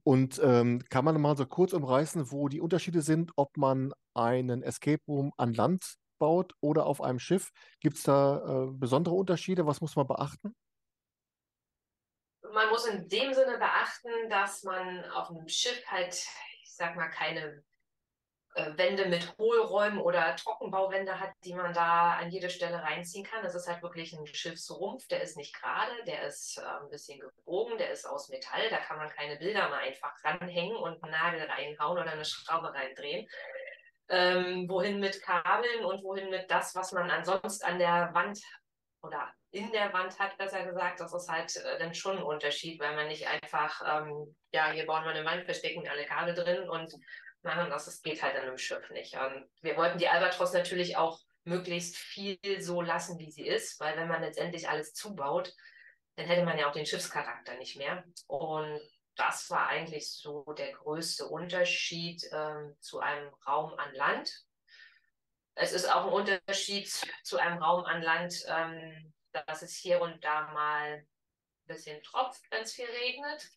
und 0.04 0.40
ähm, 0.42 0.84
kann 0.90 1.04
man 1.04 1.20
mal 1.20 1.36
so 1.36 1.46
kurz 1.46 1.74
umreißen, 1.74 2.32
wo 2.32 2.48
die 2.48 2.62
Unterschiede 2.62 3.02
sind, 3.02 3.32
ob 3.36 3.58
man 3.58 3.94
einen 4.14 4.64
Escape 4.64 5.04
Room 5.06 5.34
an 5.38 5.54
Land 5.54 5.98
baut 6.18 6.54
oder 6.62 6.86
auf 6.86 7.02
einem 7.02 7.20
Schiff? 7.20 7.52
Gibt 7.82 7.98
es 7.98 8.04
da 8.04 8.38
äh, 8.38 8.72
besondere 8.72 9.16
Unterschiede? 9.16 9.66
Was 9.66 9.82
muss 9.82 9.98
man 9.98 10.08
beachten? 10.08 10.56
Man 12.54 12.70
muss 12.70 12.86
in 12.86 13.10
dem 13.10 13.34
Sinne 13.34 13.58
beachten, 13.58 14.30
dass 14.30 14.64
man 14.64 15.04
auf 15.12 15.30
einem 15.30 15.50
Schiff 15.50 15.86
halt, 15.88 16.14
ich 16.64 16.74
sag 16.74 16.96
mal, 16.96 17.10
keine 17.10 17.64
Wände 18.76 19.06
mit 19.06 19.38
Hohlräumen 19.38 20.00
oder 20.00 20.36
Trockenbauwände 20.36 21.20
hat, 21.20 21.32
die 21.44 21.54
man 21.54 21.74
da 21.74 22.14
an 22.14 22.32
jede 22.32 22.50
Stelle 22.50 22.82
reinziehen 22.82 23.26
kann. 23.26 23.44
Das 23.44 23.56
ist 23.56 23.68
halt 23.68 23.84
wirklich 23.84 24.14
ein 24.14 24.26
Schiffsrumpf, 24.26 25.08
der 25.08 25.22
ist 25.22 25.38
nicht 25.38 25.56
gerade, 25.56 25.92
der 26.06 26.24
ist 26.24 26.58
äh, 26.58 26.62
ein 26.62 26.90
bisschen 26.90 27.20
gebogen, 27.20 27.78
der 27.78 27.92
ist 27.92 28.06
aus 28.06 28.30
Metall, 28.30 28.70
da 28.70 28.78
kann 28.78 28.98
man 28.98 29.10
keine 29.10 29.38
Bilder 29.38 29.70
mal 29.70 29.80
einfach 29.80 30.14
ranhängen 30.24 30.76
und 30.76 31.02
einen 31.04 31.12
Nagel 31.12 31.44
reinhauen 31.44 32.00
oder 32.00 32.12
eine 32.12 32.26
Schraube 32.26 32.74
reindrehen. 32.74 33.28
Ähm, 34.10 34.70
wohin 34.70 35.00
mit 35.00 35.22
Kabeln 35.22 35.84
und 35.84 36.04
wohin 36.04 36.30
mit 36.30 36.50
das, 36.50 36.74
was 36.76 36.94
man 36.94 37.12
ansonsten 37.12 37.66
an 37.66 37.78
der 37.78 38.10
Wand 38.14 38.40
oder 39.02 39.34
in 39.52 39.72
der 39.72 39.92
Wand 39.94 40.18
hat, 40.20 40.38
besser 40.38 40.64
gesagt, 40.66 41.00
das 41.00 41.14
ist 41.14 41.30
halt 41.30 41.56
äh, 41.58 41.80
dann 41.80 41.94
schon 41.94 42.18
ein 42.18 42.24
Unterschied, 42.24 42.80
weil 42.80 42.96
man 42.96 43.08
nicht 43.08 43.28
einfach, 43.28 43.82
ähm, 43.86 44.36
ja, 44.52 44.72
hier 44.72 44.86
bauen 44.86 45.04
wir 45.04 45.12
eine 45.12 45.26
Wand, 45.26 45.46
verstecken 45.46 45.88
alle 45.88 46.06
Kabel 46.06 46.34
drin 46.34 46.70
und 46.70 46.94
machen 47.44 47.70
das. 47.70 47.86
Das 47.86 48.02
geht 48.02 48.22
halt 48.22 48.36
an 48.36 48.44
einem 48.44 48.58
Schiff 48.58 48.90
nicht. 48.92 49.16
Und 49.16 49.50
wir 49.62 49.78
wollten 49.78 49.98
die 49.98 50.10
Albatros 50.10 50.54
natürlich 50.54 50.98
auch 50.98 51.20
möglichst 51.44 51.96
viel 51.96 52.38
so 52.60 52.82
lassen, 52.82 53.20
wie 53.20 53.32
sie 53.32 53.48
ist, 53.48 53.80
weil 53.80 53.96
wenn 53.98 54.08
man 54.08 54.22
letztendlich 54.22 54.68
alles 54.68 54.94
zubaut, 54.94 55.54
dann 56.16 56.26
hätte 56.26 56.44
man 56.44 56.58
ja 56.58 56.68
auch 56.68 56.74
den 56.74 56.86
Schiffscharakter 56.86 57.56
nicht 57.56 57.78
mehr. 57.78 58.04
Und 58.28 58.82
das 59.16 59.50
war 59.50 59.68
eigentlich 59.68 60.12
so 60.12 60.44
der 60.54 60.74
größte 60.74 61.26
Unterschied 61.28 62.24
ähm, 62.32 62.76
zu 62.80 63.00
einem 63.00 63.34
Raum 63.48 63.74
an 63.78 63.94
Land. 63.94 64.44
Es 65.56 65.72
ist 65.72 65.92
auch 65.92 66.06
ein 66.06 66.14
Unterschied 66.14 66.88
zu 67.24 67.38
einem 67.38 67.62
Raum 67.62 67.86
an 67.86 68.02
Land, 68.02 68.44
ähm, 68.48 69.14
dass 69.32 69.62
es 69.62 69.76
hier 69.76 70.02
und 70.02 70.24
da 70.24 70.52
mal 70.54 70.98
ein 70.98 71.08
bisschen 71.66 72.02
tropft, 72.04 72.44
wenn 72.52 72.64
es 72.64 72.74
viel 72.74 72.86
regnet. 72.86 73.50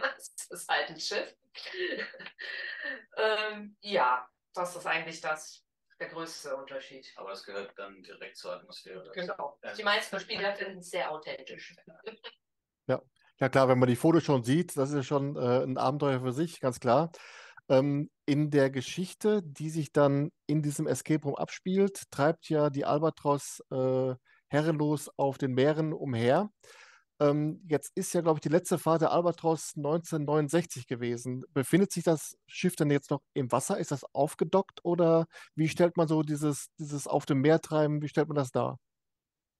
Das 0.00 0.46
ist 0.50 0.68
halt 0.68 0.90
ein 0.90 1.00
Schiff. 1.00 1.34
ähm, 3.16 3.76
ja, 3.80 4.28
das 4.54 4.76
ist 4.76 4.86
eigentlich 4.86 5.20
das, 5.20 5.64
der 6.00 6.08
größte 6.08 6.56
Unterschied. 6.56 7.12
Aber 7.16 7.32
es 7.32 7.44
gehört 7.44 7.72
dann 7.76 8.02
direkt 8.02 8.36
zur 8.36 8.54
Atmosphäre. 8.54 9.10
Genau. 9.14 9.58
Die 9.76 9.84
meisten 9.84 10.18
Spieler 10.20 10.54
finden 10.54 10.78
es 10.78 10.90
sehr 10.90 11.10
authentisch. 11.10 11.76
Ja. 12.88 13.02
ja, 13.40 13.48
klar, 13.48 13.68
wenn 13.68 13.80
man 13.80 13.88
die 13.88 13.96
Fotos 13.96 14.22
schon 14.22 14.44
sieht, 14.44 14.76
das 14.76 14.90
ist 14.90 14.94
ja 14.94 15.02
schon 15.02 15.34
äh, 15.34 15.64
ein 15.64 15.76
Abenteuer 15.76 16.20
für 16.20 16.32
sich, 16.32 16.60
ganz 16.60 16.78
klar. 16.78 17.10
Ähm, 17.68 18.12
in 18.26 18.50
der 18.50 18.70
Geschichte, 18.70 19.42
die 19.42 19.70
sich 19.70 19.90
dann 19.92 20.30
in 20.46 20.62
diesem 20.62 20.86
Escape 20.86 21.24
Room 21.24 21.34
abspielt, 21.34 22.04
treibt 22.12 22.48
ja 22.48 22.70
die 22.70 22.84
Albatros 22.84 23.60
äh, 23.72 24.14
herrenlos 24.46 25.10
auf 25.16 25.36
den 25.38 25.52
Meeren 25.54 25.92
umher. 25.92 26.48
Ähm, 27.18 27.62
jetzt 27.68 27.92
ist 27.96 28.12
ja, 28.12 28.20
glaube 28.20 28.38
ich, 28.38 28.42
die 28.42 28.50
letzte 28.50 28.78
Fahrt 28.78 29.00
der 29.00 29.12
Albatros 29.12 29.72
1969 29.76 30.86
gewesen. 30.86 31.44
Befindet 31.52 31.90
sich 31.90 32.04
das 32.04 32.36
Schiff 32.46 32.76
denn 32.76 32.90
jetzt 32.90 33.10
noch 33.10 33.22
im 33.32 33.50
Wasser? 33.50 33.78
Ist 33.78 33.90
das 33.90 34.04
aufgedockt 34.12 34.84
oder 34.84 35.26
wie 35.54 35.68
stellt 35.68 35.96
man 35.96 36.08
so 36.08 36.22
dieses, 36.22 36.68
dieses 36.78 37.06
auf 37.06 37.24
dem 37.24 37.40
Meer 37.40 37.60
treiben, 37.60 38.02
wie 38.02 38.08
stellt 38.08 38.28
man 38.28 38.36
das 38.36 38.50
dar? 38.50 38.78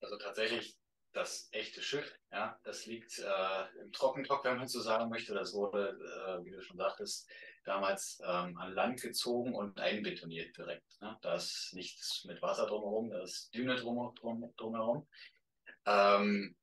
Also 0.03 0.19
tatsächlich, 0.19 0.77
das 1.15 1.49
echte 1.53 1.81
Schiff, 1.81 2.15
ja, 2.31 2.59
das 2.65 2.85
liegt 2.85 3.19
äh, 3.19 3.81
im 3.81 3.91
Trockendock, 3.91 4.45
wenn 4.45 4.59
man 4.59 4.69
so 4.69 4.81
sagen 4.81 5.09
möchte. 5.09 5.33
Das 5.33 5.55
wurde, 5.55 5.99
äh, 5.99 6.45
wie 6.45 6.51
du 6.51 6.61
schon 6.61 6.77
sagtest, 6.77 7.27
damals 7.65 8.21
ähm, 8.23 8.57
an 8.59 8.73
Land 8.73 9.01
gezogen 9.01 9.55
und 9.55 9.79
einbetoniert 9.81 10.55
direkt. 10.57 10.85
Ne? 11.01 11.17
Da 11.23 11.37
ist 11.37 11.71
nichts 11.73 12.25
mit 12.27 12.43
Wasser 12.43 12.67
drumherum, 12.67 13.09
da 13.09 13.23
ist 13.23 13.53
Düne 13.55 13.77
drum, 13.77 14.15
drum, 14.15 14.53
drumherum. 14.59 15.09
Ähm, 15.87 16.55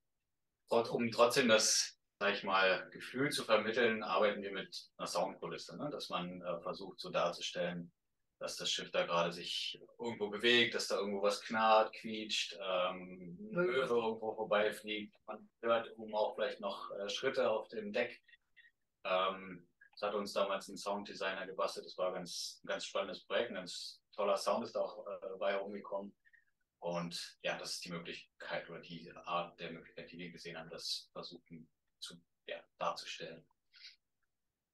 um 0.81 1.11
trotzdem 1.11 1.47
das, 1.47 1.97
sag 2.19 2.33
ich 2.33 2.43
mal, 2.43 2.89
Gefühl 2.91 3.29
zu 3.31 3.43
vermitteln, 3.43 4.03
arbeiten 4.03 4.41
wir 4.41 4.51
mit 4.51 4.89
einer 4.97 5.07
Soundkulisse, 5.07 5.77
ne? 5.77 5.89
dass 5.91 6.09
man 6.09 6.41
äh, 6.41 6.59
versucht 6.61 6.99
so 6.99 7.09
darzustellen, 7.09 7.91
dass 8.39 8.57
das 8.57 8.71
Schiff 8.71 8.91
da 8.91 9.05
gerade 9.05 9.31
sich 9.31 9.79
irgendwo 9.99 10.29
bewegt, 10.29 10.75
dass 10.75 10.87
da 10.87 10.97
irgendwo 10.97 11.21
was 11.21 11.41
knarrt, 11.41 11.93
quietscht, 11.93 12.57
ähm, 12.59 13.37
Möwe 13.51 13.81
irgendwo 13.81 14.35
vorbeifliegt. 14.35 15.15
Man 15.27 15.49
hört 15.61 15.97
oben 15.97 16.15
auch 16.15 16.35
vielleicht 16.35 16.59
noch 16.59 16.91
äh, 16.91 17.09
Schritte 17.09 17.49
auf 17.49 17.67
dem 17.69 17.93
Deck. 17.93 18.21
Ähm, 19.05 19.67
das 19.91 20.01
hat 20.01 20.15
uns 20.15 20.33
damals 20.33 20.67
ein 20.67 20.77
Sounddesigner 20.77 21.45
gebastelt. 21.45 21.85
Das 21.85 21.97
war 21.97 22.11
ganz, 22.11 22.59
ein 22.63 22.67
ganz 22.67 22.85
spannendes 22.85 23.23
Projekt. 23.23 23.51
Ein 23.51 23.55
ganz 23.55 24.01
toller 24.15 24.37
Sound 24.37 24.65
ist 24.65 24.75
da 24.75 24.81
auch 24.81 25.05
äh, 25.05 25.19
dabei 25.21 25.53
herumgekommen. 25.53 26.13
Und 26.83 27.37
ja, 27.43 27.57
das 27.57 27.75
ist 27.75 27.85
die 27.85 27.91
Möglichkeit 27.91 28.69
oder 28.69 28.81
die 28.81 29.09
Art 29.23 29.57
der 29.57 29.71
Möglichkeit, 29.71 30.11
die 30.11 30.17
wir 30.17 30.31
gesehen 30.31 30.57
haben, 30.57 30.69
das 30.69 31.09
versuchen 31.13 31.69
zu, 32.01 32.21
ja, 32.45 32.61
darzustellen. 32.77 33.45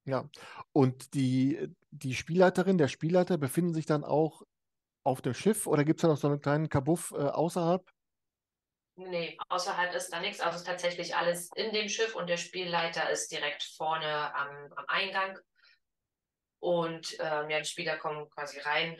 Ja, 0.05 0.27
und 0.71 1.13
die, 1.13 1.69
die 1.91 2.15
Spielleiterin, 2.15 2.79
der 2.79 2.87
Spielleiter 2.87 3.37
befinden 3.37 3.75
sich 3.75 3.85
dann 3.85 4.03
auch 4.03 4.41
auf 5.03 5.21
dem 5.21 5.35
Schiff 5.35 5.67
oder 5.67 5.83
gibt 5.83 5.99
es 5.99 6.01
da 6.01 6.07
noch 6.07 6.17
so 6.17 6.27
einen 6.27 6.41
kleinen 6.41 6.67
Kabuff 6.67 7.11
äh, 7.11 7.17
außerhalb? 7.17 7.87
Nee, 8.95 9.37
außerhalb 9.47 9.93
ist 9.93 10.09
da 10.09 10.19
nichts. 10.19 10.41
Also 10.41 10.57
ist 10.57 10.65
tatsächlich 10.65 11.15
alles 11.15 11.51
in 11.55 11.71
dem 11.73 11.89
Schiff 11.89 12.15
und 12.15 12.27
der 12.27 12.37
Spielleiter 12.37 13.07
ist 13.11 13.31
direkt 13.31 13.61
vorne 13.61 14.33
am, 14.33 14.73
am 14.75 14.85
Eingang. 14.87 15.37
Und 16.57 17.15
ähm, 17.19 17.51
ja, 17.51 17.59
die 17.59 17.69
Spieler 17.69 17.97
kommen 17.97 18.27
quasi 18.31 18.59
rein. 18.61 18.99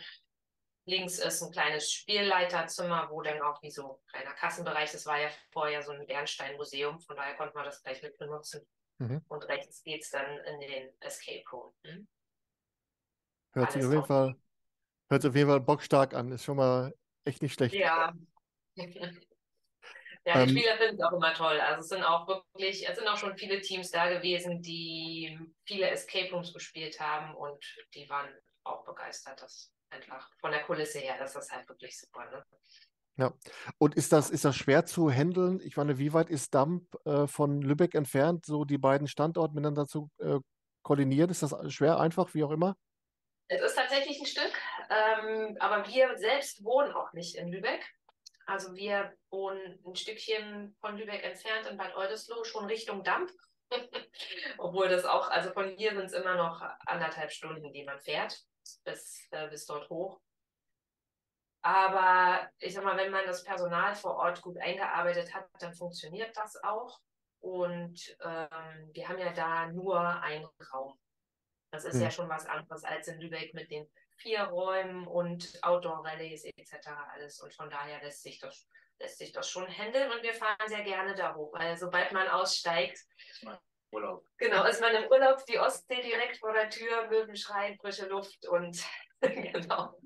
Links 0.89 1.19
ist 1.19 1.41
ein 1.41 1.51
kleines 1.51 1.91
Spielleiterzimmer, 1.91 3.09
wo 3.11 3.21
dann 3.21 3.41
auch 3.41 3.61
wie 3.61 3.71
so 3.71 3.91
ein 3.91 4.07
kleiner 4.07 4.33
Kassenbereich, 4.33 4.91
das 4.91 5.05
war 5.05 5.19
ja 5.19 5.29
vorher 5.51 5.83
so 5.83 5.91
ein 5.91 6.05
Bernstein-Museum, 6.05 6.99
von 6.99 7.15
daher 7.15 7.35
konnte 7.35 7.55
man 7.55 7.65
das 7.65 7.81
gleich 7.83 8.01
mit 8.01 8.17
benutzen. 8.17 8.65
Mhm. 8.97 9.21
Und 9.27 9.47
rechts 9.47 9.83
geht 9.83 10.01
es 10.01 10.09
dann 10.09 10.37
in 10.39 10.59
den 10.59 10.89
Escape 10.99 11.43
Room. 11.51 11.73
Hm? 11.85 12.07
Hört 13.53 13.71
sich 13.71 13.85
auf 13.85 13.91
jeden 13.91 14.05
Fall, 14.05 14.35
hört 15.09 15.21
sich 15.21 15.29
auf 15.29 15.35
jeden 15.35 15.49
Fall 15.49 15.61
bockstark 15.61 16.13
an. 16.13 16.31
Ist 16.31 16.43
schon 16.43 16.57
mal 16.57 16.93
echt 17.23 17.41
nicht 17.41 17.53
schlecht. 17.53 17.75
Ja. 17.75 18.13
ja, 18.75 18.85
die 18.85 20.29
ähm, 20.29 20.49
Spieler 20.49 20.77
finden 20.77 20.95
es 20.95 21.01
auch 21.01 21.13
immer 21.13 21.33
toll. 21.33 21.59
Also 21.59 21.81
es 21.81 21.89
sind 21.89 22.03
auch 22.03 22.27
wirklich, 22.27 22.87
es 22.87 22.97
sind 22.97 23.07
auch 23.07 23.17
schon 23.17 23.37
viele 23.37 23.61
Teams 23.61 23.91
da 23.91 24.09
gewesen, 24.09 24.61
die 24.61 25.39
viele 25.65 25.89
Escape 25.89 26.31
Rooms 26.31 26.53
gespielt 26.53 26.99
haben 26.99 27.35
und 27.35 27.63
die 27.93 28.09
waren 28.09 28.29
auch 28.63 28.83
begeistert, 28.85 29.41
dass 29.41 29.71
einfach 29.91 30.29
von 30.39 30.51
der 30.51 30.63
Kulisse 30.63 30.99
her, 30.99 31.15
das 31.19 31.51
halt 31.51 31.67
wirklich 31.67 31.97
super. 31.97 32.29
Ne? 32.29 32.45
Ja. 33.17 33.33
Und 33.77 33.95
ist 33.95 34.13
das, 34.13 34.29
ist 34.29 34.45
das 34.45 34.55
schwer 34.55 34.85
zu 34.85 35.11
handeln? 35.11 35.59
Ich 35.61 35.75
meine, 35.75 35.97
wie 35.97 36.13
weit 36.13 36.29
ist 36.29 36.55
Damp 36.55 36.85
äh, 37.05 37.27
von 37.27 37.61
Lübeck 37.61 37.93
entfernt, 37.93 38.45
so 38.45 38.63
die 38.63 38.77
beiden 38.77 39.07
Standorte 39.07 39.53
miteinander 39.53 39.87
zu 39.87 40.09
äh, 40.19 40.39
koordinieren? 40.83 41.29
Ist 41.29 41.43
das 41.43 41.53
schwer, 41.73 41.99
einfach, 41.99 42.33
wie 42.33 42.43
auch 42.43 42.51
immer? 42.51 42.77
Es 43.49 43.61
ist 43.61 43.75
tatsächlich 43.75 44.19
ein 44.19 44.25
Stück, 44.25 44.53
ähm, 44.89 45.57
aber 45.59 45.85
wir 45.87 46.17
selbst 46.17 46.63
wohnen 46.63 46.93
auch 46.93 47.11
nicht 47.13 47.35
in 47.35 47.49
Lübeck. 47.49 47.83
Also 48.45 48.73
wir 48.75 49.13
wohnen 49.31 49.79
ein 49.85 49.95
Stückchen 49.95 50.75
von 50.79 50.97
Lübeck 50.97 51.23
entfernt 51.23 51.67
in 51.67 51.77
Bad 51.77 51.95
Oldesloe, 51.95 52.45
schon 52.45 52.65
Richtung 52.65 53.03
Damp. 53.03 53.31
Obwohl 54.57 54.87
das 54.87 55.05
auch, 55.05 55.29
also 55.29 55.51
von 55.51 55.69
hier 55.69 55.91
sind 55.91 56.05
es 56.05 56.13
immer 56.13 56.35
noch 56.35 56.61
anderthalb 56.85 57.31
Stunden, 57.31 57.73
die 57.73 57.83
man 57.83 57.99
fährt, 57.99 58.39
bis, 58.83 59.27
äh, 59.31 59.47
bis 59.49 59.65
dort 59.65 59.89
hoch. 59.89 60.19
Aber 61.61 62.49
ich 62.59 62.73
sag 62.73 62.83
mal, 62.83 62.97
wenn 62.97 63.11
man 63.11 63.25
das 63.25 63.43
Personal 63.43 63.93
vor 63.95 64.15
Ort 64.15 64.41
gut 64.41 64.57
eingearbeitet 64.57 65.33
hat, 65.33 65.47
dann 65.59 65.73
funktioniert 65.73 66.35
das 66.37 66.61
auch. 66.63 66.99
Und 67.41 68.17
ähm, 68.23 68.89
wir 68.93 69.07
haben 69.07 69.19
ja 69.19 69.31
da 69.33 69.67
nur 69.67 69.99
einen 69.99 70.47
Raum. 70.73 70.97
Das 71.71 71.85
ist 71.85 71.95
hm. 71.95 72.01
ja 72.01 72.11
schon 72.11 72.29
was 72.29 72.45
anderes 72.45 72.83
als 72.83 73.07
in 73.07 73.19
Lübeck 73.19 73.53
mit 73.53 73.69
den 73.71 73.89
vier 74.17 74.43
Räumen 74.43 75.07
und 75.07 75.57
Outdoor-Rallyes 75.63 76.45
etc. 76.45 76.89
alles. 77.13 77.41
Und 77.41 77.53
von 77.53 77.69
daher 77.69 78.01
lässt 78.01 78.23
sich 78.23 78.39
das, 78.39 78.67
lässt 78.99 79.17
sich 79.17 79.31
das 79.31 79.49
schon 79.49 79.67
handeln 79.67 80.11
und 80.11 80.23
wir 80.23 80.33
fahren 80.33 80.57
sehr 80.67 80.83
gerne 80.83 81.15
da 81.15 81.35
hoch, 81.35 81.53
weil 81.53 81.77
sobald 81.77 82.11
man 82.11 82.27
aussteigt, 82.27 82.99
Urlaub. 83.91 84.25
Genau, 84.37 84.65
ist 84.65 84.81
man 84.81 84.93
im 84.95 85.09
Urlaub, 85.09 85.45
die 85.45 85.59
Ostsee 85.59 86.01
direkt 86.01 86.37
vor 86.37 86.53
der 86.53 86.69
Tür, 86.69 87.07
Möwen 87.09 87.35
schreien, 87.35 87.77
frische 87.77 88.07
Luft 88.07 88.47
und 88.47 88.83
genau. 89.21 89.99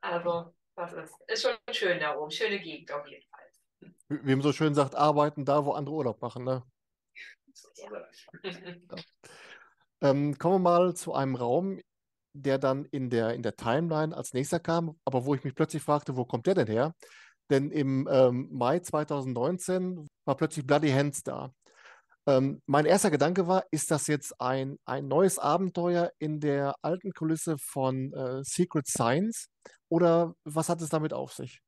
Also, 0.00 0.54
das 0.76 0.92
ist, 0.92 1.14
ist 1.26 1.42
schon 1.42 1.56
schön 1.74 1.98
da 1.98 2.16
oben. 2.16 2.30
Schöne 2.30 2.60
Gegend 2.60 2.92
auf 2.92 3.06
jeden 3.06 3.24
Fall. 3.28 3.90
Wie 4.08 4.34
man 4.34 4.42
so 4.42 4.52
schön 4.52 4.74
sagt, 4.74 4.94
arbeiten 4.94 5.44
da, 5.44 5.64
wo 5.64 5.72
andere 5.72 5.94
Urlaub 5.94 6.20
machen, 6.20 6.44
ne? 6.44 6.62
ja. 7.76 7.90
ähm, 10.02 10.38
kommen 10.38 10.54
wir 10.56 10.70
mal 10.70 10.94
zu 10.94 11.14
einem 11.14 11.34
Raum, 11.34 11.80
der 12.32 12.58
dann 12.58 12.84
in 12.86 13.10
der, 13.10 13.34
in 13.34 13.42
der 13.42 13.56
Timeline 13.56 14.16
als 14.16 14.32
nächster 14.32 14.60
kam, 14.60 14.98
aber 15.04 15.24
wo 15.24 15.34
ich 15.34 15.44
mich 15.44 15.54
plötzlich 15.54 15.82
fragte, 15.82 16.16
wo 16.16 16.24
kommt 16.24 16.46
der 16.46 16.54
denn 16.54 16.66
her? 16.66 16.94
Denn 17.50 17.70
im 17.70 18.08
ähm, 18.10 18.48
Mai 18.52 18.80
2019 18.80 20.06
war 20.24 20.36
plötzlich 20.36 20.66
Bloody 20.66 20.90
Hands 20.90 21.22
da. 21.22 21.52
Ähm, 22.28 22.60
mein 22.66 22.86
erster 22.86 23.10
Gedanke 23.10 23.46
war, 23.46 23.64
ist 23.70 23.90
das 23.90 24.08
jetzt 24.08 24.40
ein, 24.40 24.78
ein 24.84 25.06
neues 25.06 25.38
Abenteuer 25.38 26.12
in 26.18 26.40
der 26.40 26.74
alten 26.82 27.12
Kulisse 27.12 27.56
von 27.56 28.12
äh, 28.12 28.42
Secret 28.42 28.88
Science 28.88 29.48
oder 29.88 30.34
was 30.44 30.68
hat 30.68 30.80
es 30.80 30.88
damit 30.88 31.12
auf 31.12 31.32
sich? 31.32 31.62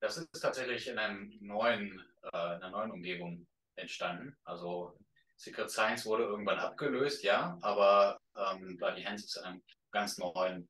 Das 0.00 0.18
ist 0.18 0.30
tatsächlich 0.40 0.86
in, 0.86 0.98
einem 0.98 1.32
neuen, 1.40 2.04
äh, 2.22 2.36
einer 2.36 2.70
neuen 2.70 2.92
Umgebung 2.92 3.46
entstanden. 3.74 4.36
Also 4.44 4.96
Secret 5.36 5.70
Science 5.70 6.06
wurde 6.06 6.24
irgendwann 6.24 6.58
abgelöst, 6.58 7.24
ja, 7.24 7.58
aber 7.62 8.20
ähm, 8.36 8.76
Bloody 8.76 9.02
Hands 9.02 9.24
ist 9.24 9.36
in 9.36 9.44
einem 9.44 9.62
ganz 9.90 10.18
neuen 10.18 10.68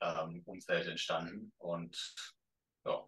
ähm, 0.00 0.42
Umfeld 0.46 0.86
entstanden 0.86 1.52
und 1.58 2.14
ja, 2.86 3.06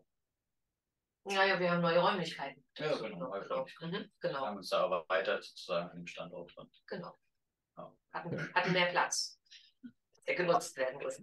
ja, 1.25 1.45
ja, 1.45 1.61
wir 1.61 1.71
haben 1.71 1.83
neue 1.83 1.99
Räumlichkeiten. 1.99 2.65
Ja, 2.77 2.97
genau. 2.97 3.29
Neue 3.29 3.49
Räumlichkeiten. 3.49 3.93
Mhm, 3.93 4.11
genau. 4.21 4.41
Wir 4.41 4.47
haben 4.47 4.57
uns 4.57 4.69
da 4.69 4.85
aber 4.85 5.05
weiter 5.09 5.43
sozusagen 5.43 5.91
an 5.91 5.97
dem 5.97 6.07
Standort. 6.07 6.57
Und, 6.57 6.71
genau. 6.87 7.15
Ja. 7.77 7.93
Hatten, 8.13 8.55
hatten 8.55 8.73
mehr 8.73 8.87
Platz, 8.87 9.41
der 10.27 10.35
genutzt 10.35 10.77
werden 10.77 11.01
muss. 11.03 11.23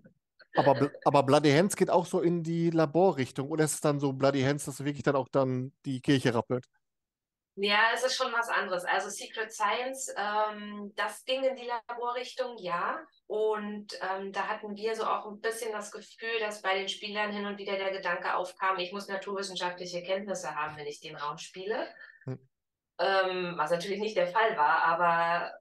Aber, 0.55 0.89
aber 1.03 1.23
Bloody 1.23 1.51
Hands 1.51 1.75
geht 1.75 1.89
auch 1.89 2.05
so 2.05 2.21
in 2.21 2.43
die 2.43 2.69
Laborrichtung 2.69 3.49
oder 3.49 3.65
ist 3.65 3.73
es 3.73 3.81
dann 3.81 3.99
so 3.99 4.13
Bloody 4.13 4.41
Hands, 4.41 4.63
dass 4.63 4.83
wirklich 4.83 5.03
dann 5.03 5.15
auch 5.15 5.27
dann 5.27 5.73
die 5.85 5.99
Kirche 5.99 6.33
rappelt? 6.33 6.65
Ja, 7.57 7.91
es 7.93 8.03
ist 8.03 8.17
schon 8.17 8.33
was 8.33 8.49
anderes. 8.49 8.83
Also 8.83 9.09
Secret 9.09 9.51
Science, 9.51 10.13
ähm, 10.17 10.91
das 10.95 11.23
ging 11.23 11.41
in 11.43 11.55
die 11.55 11.65
Laborrichtung, 11.67 12.57
ja. 12.57 12.99
Und 13.27 13.97
ähm, 14.01 14.33
da 14.33 14.47
hatten 14.47 14.75
wir 14.75 14.93
so 14.95 15.05
auch 15.05 15.25
ein 15.25 15.39
bisschen 15.39 15.71
das 15.71 15.91
Gefühl, 15.91 16.39
dass 16.41 16.61
bei 16.61 16.77
den 16.77 16.89
Spielern 16.89 17.31
hin 17.31 17.45
und 17.45 17.57
wieder 17.57 17.77
der 17.77 17.91
Gedanke 17.91 18.35
aufkam, 18.35 18.77
ich 18.77 18.91
muss 18.91 19.07
naturwissenschaftliche 19.07 20.03
Kenntnisse 20.03 20.53
haben, 20.53 20.75
wenn 20.75 20.85
ich 20.85 20.99
den 20.99 21.15
Raum 21.15 21.37
spiele. 21.37 21.87
Hm. 22.25 22.39
Ähm, 22.99 23.53
was 23.57 23.71
natürlich 23.71 23.99
nicht 23.99 24.17
der 24.17 24.27
Fall 24.27 24.57
war, 24.57 24.83
aber 24.83 25.53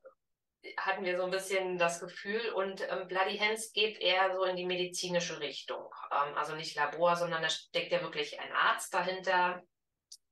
hatten 0.79 1.05
wir 1.05 1.17
so 1.17 1.25
ein 1.25 1.31
bisschen 1.31 1.79
das 1.79 2.01
Gefühl. 2.01 2.51
Und 2.51 2.81
ähm, 2.91 3.07
Bloody 3.07 3.39
Hands 3.39 3.73
geht 3.73 4.01
eher 4.01 4.35
so 4.35 4.43
in 4.43 4.57
die 4.57 4.67
medizinische 4.67 5.39
Richtung. 5.39 5.89
Ähm, 6.11 6.37
also 6.37 6.57
nicht 6.57 6.75
Labor, 6.75 7.15
sondern 7.15 7.43
da 7.43 7.51
steckt 7.51 7.93
ja 7.93 8.03
wirklich 8.03 8.41
ein 8.41 8.53
Arzt 8.53 8.93
dahinter 8.93 9.63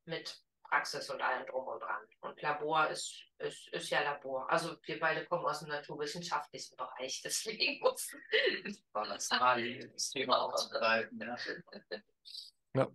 mit 0.04 0.41
Praxis 0.72 1.10
und 1.10 1.20
allem 1.20 1.46
drum 1.46 1.68
und 1.68 1.80
dran. 1.80 2.00
Und 2.22 2.40
Labor 2.40 2.88
ist, 2.88 3.26
ist, 3.38 3.68
ist 3.68 3.90
ja 3.90 4.00
Labor. 4.00 4.50
Also 4.50 4.74
wir 4.84 4.98
beide 4.98 5.26
kommen 5.26 5.44
aus 5.44 5.60
dem 5.60 5.68
naturwissenschaftlichen 5.68 6.76
Bereich, 6.76 7.20
deswegen 7.24 7.78
muss 7.80 8.10
das 8.94 10.10
Thema 10.10 10.40
aufzubereiten. 10.40 11.20
Ja. 11.20 11.36
ja. 12.74 12.88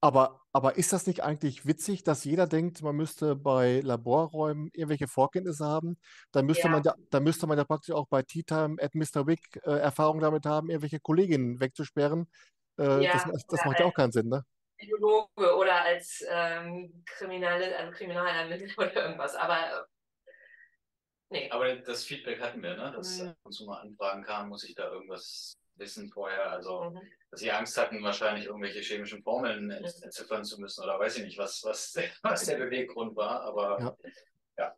Aber, 0.00 0.42
aber 0.52 0.76
ist 0.76 0.92
das 0.92 1.06
nicht 1.06 1.22
eigentlich 1.22 1.64
witzig, 1.64 2.04
dass 2.04 2.24
jeder 2.24 2.46
denkt, 2.46 2.82
man 2.82 2.94
müsste 2.94 3.34
bei 3.34 3.80
Laborräumen 3.80 4.68
irgendwelche 4.74 5.08
Vorkenntnisse 5.08 5.64
haben? 5.64 5.98
Dann 6.30 6.44
müsste, 6.44 6.64
ja. 6.64 6.68
man, 6.68 6.82
ja, 6.82 6.94
dann 7.08 7.24
müsste 7.24 7.46
man 7.46 7.56
ja 7.56 7.64
praktisch 7.64 7.94
auch 7.94 8.06
bei 8.06 8.22
Tea 8.22 8.42
Time 8.42 8.76
at 8.82 8.94
Mr. 8.94 9.26
Wick 9.26 9.58
äh, 9.64 9.78
Erfahrung 9.78 10.20
damit 10.20 10.44
haben, 10.44 10.68
irgendwelche 10.68 11.00
Kolleginnen 11.00 11.58
wegzusperren. 11.58 12.30
Äh, 12.78 13.04
ja, 13.04 13.12
das, 13.14 13.46
das 13.46 13.64
macht 13.64 13.80
ja 13.80 13.86
auch 13.86 13.94
keinen 13.94 14.12
Sinn, 14.12 14.28
ne? 14.28 14.44
Biologe 14.78 15.56
oder 15.56 15.82
als 15.82 16.24
ähm, 16.28 17.02
Kriminale, 17.06 17.76
also 17.76 17.92
Kriminalermittler 17.92 18.78
oder 18.78 18.94
irgendwas. 18.94 19.34
Aber 19.34 19.86
nee. 21.30 21.50
Aber 21.50 21.74
das 21.76 22.04
Feedback 22.04 22.40
hatten 22.40 22.62
wir, 22.62 22.76
ne? 22.76 22.92
dass 22.94 23.18
mhm. 23.20 23.28
ab 23.28 23.36
und 23.42 23.52
zu 23.52 23.64
mal 23.64 23.80
Anfragen 23.80 24.22
kamen, 24.24 24.48
muss 24.48 24.64
ich 24.64 24.74
da 24.74 24.90
irgendwas 24.90 25.58
wissen 25.76 26.08
vorher. 26.10 26.50
Also, 26.50 26.90
mhm. 26.90 27.00
dass 27.30 27.40
sie 27.40 27.50
Angst 27.50 27.76
hatten, 27.76 28.02
wahrscheinlich 28.02 28.46
irgendwelche 28.46 28.80
chemischen 28.80 29.22
Formeln 29.22 29.70
entziffern 29.70 30.44
zu 30.44 30.60
müssen 30.60 30.82
oder 30.82 30.98
weiß 30.98 31.18
ich 31.18 31.24
nicht, 31.24 31.38
was, 31.38 31.62
was, 31.64 31.94
was 32.22 32.44
der 32.44 32.58
Beweggrund 32.58 33.16
war. 33.16 33.42
Aber 33.42 33.80
ja. 33.80 33.96
ja. 34.58 34.74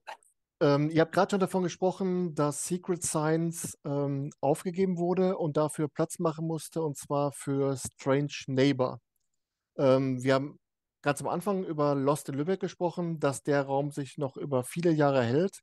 Ähm, 0.63 0.91
ihr 0.91 1.01
habt 1.01 1.13
gerade 1.13 1.31
schon 1.31 1.41
davon 1.41 1.63
gesprochen, 1.63 2.35
dass 2.35 2.67
Secret 2.67 3.03
Science 3.03 3.79
ähm, 3.87 4.31
aufgegeben 4.43 4.99
wurde 4.99 5.39
und 5.39 5.57
dafür 5.57 5.89
Platz 5.89 6.19
machen 6.19 6.47
musste, 6.47 6.83
und 6.83 6.99
zwar 6.99 7.33
für 7.33 7.77
Strange 7.77 8.35
Neighbor. 8.47 9.01
Ähm, 9.79 10.23
wir 10.23 10.35
haben 10.35 10.59
ganz 11.03 11.21
am 11.21 11.29
Anfang 11.29 11.65
über 11.65 11.95
Lost 11.95 12.29
in 12.29 12.35
Lübeck 12.37 12.61
gesprochen, 12.61 13.21
dass 13.21 13.43
der 13.43 13.63
Raum 13.63 13.91
sich 13.91 14.19
noch 14.19 14.37
über 14.37 14.65
viele 14.65 14.91
Jahre 14.91 15.23
hält. 15.23 15.61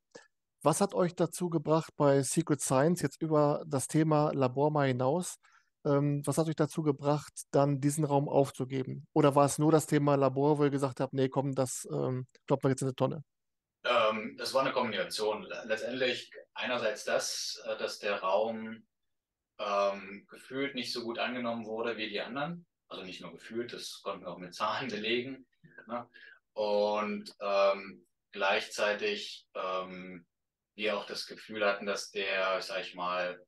Was 0.64 0.82
hat 0.82 0.94
euch 0.94 1.16
dazu 1.16 1.50
gebracht, 1.50 1.92
bei 1.98 2.24
Secret 2.24 2.62
Science 2.62 3.02
jetzt 3.02 3.22
über 3.22 3.64
das 3.68 3.88
Thema 3.88 4.32
Labor 4.34 4.72
mal 4.72 4.88
hinaus, 4.88 5.38
ähm, 5.86 6.22
was 6.26 6.38
hat 6.38 6.48
euch 6.48 6.56
dazu 6.56 6.82
gebracht, 6.82 7.32
dann 7.52 7.80
diesen 7.80 8.04
Raum 8.04 8.28
aufzugeben? 8.28 9.08
Oder 9.14 9.36
war 9.36 9.46
es 9.46 9.60
nur 9.60 9.72
das 9.72 9.86
Thema 9.86 10.16
Labor, 10.16 10.58
wo 10.58 10.64
ihr 10.64 10.70
gesagt 10.70 11.00
habt, 11.00 11.14
nee, 11.14 11.30
komm, 11.30 11.54
das 11.54 11.88
ähm, 11.92 12.26
kloppt 12.48 12.64
man 12.64 12.72
jetzt 12.72 12.82
in 12.82 12.88
eine 12.88 12.96
Tonne? 12.96 13.24
Ähm, 13.86 14.36
das 14.38 14.54
war 14.54 14.62
eine 14.62 14.74
Kombination. 14.74 15.46
Letztendlich 15.66 16.32
einerseits 16.54 17.06
das, 17.06 17.62
äh, 17.66 17.78
dass 17.78 18.00
der 18.00 18.20
Raum 18.20 18.84
ähm, 19.60 20.26
gefühlt 20.28 20.76
nicht 20.76 20.92
so 20.92 21.04
gut 21.04 21.20
angenommen 21.20 21.66
wurde 21.66 21.98
wie 21.98 22.10
die 22.10 22.20
anderen. 22.20 22.66
Also 22.88 23.04
nicht 23.04 23.22
nur 23.22 23.32
gefühlt, 23.32 23.74
das 23.74 24.02
konnten 24.02 24.26
wir 24.26 24.32
auch 24.32 24.38
mit 24.38 24.56
Zahlen 24.56 24.88
belegen. 24.90 25.46
Ne? 25.88 26.10
Und 26.54 27.36
ähm, 27.40 28.06
gleichzeitig 28.32 29.48
ähm, 29.54 30.26
wir 30.76 30.98
auch 30.98 31.06
das 31.06 31.26
Gefühl 31.26 31.66
hatten, 31.66 31.86
dass 31.86 32.12
der, 32.12 32.62
sag 32.62 32.82
ich 32.82 32.96
mal, 32.96 33.44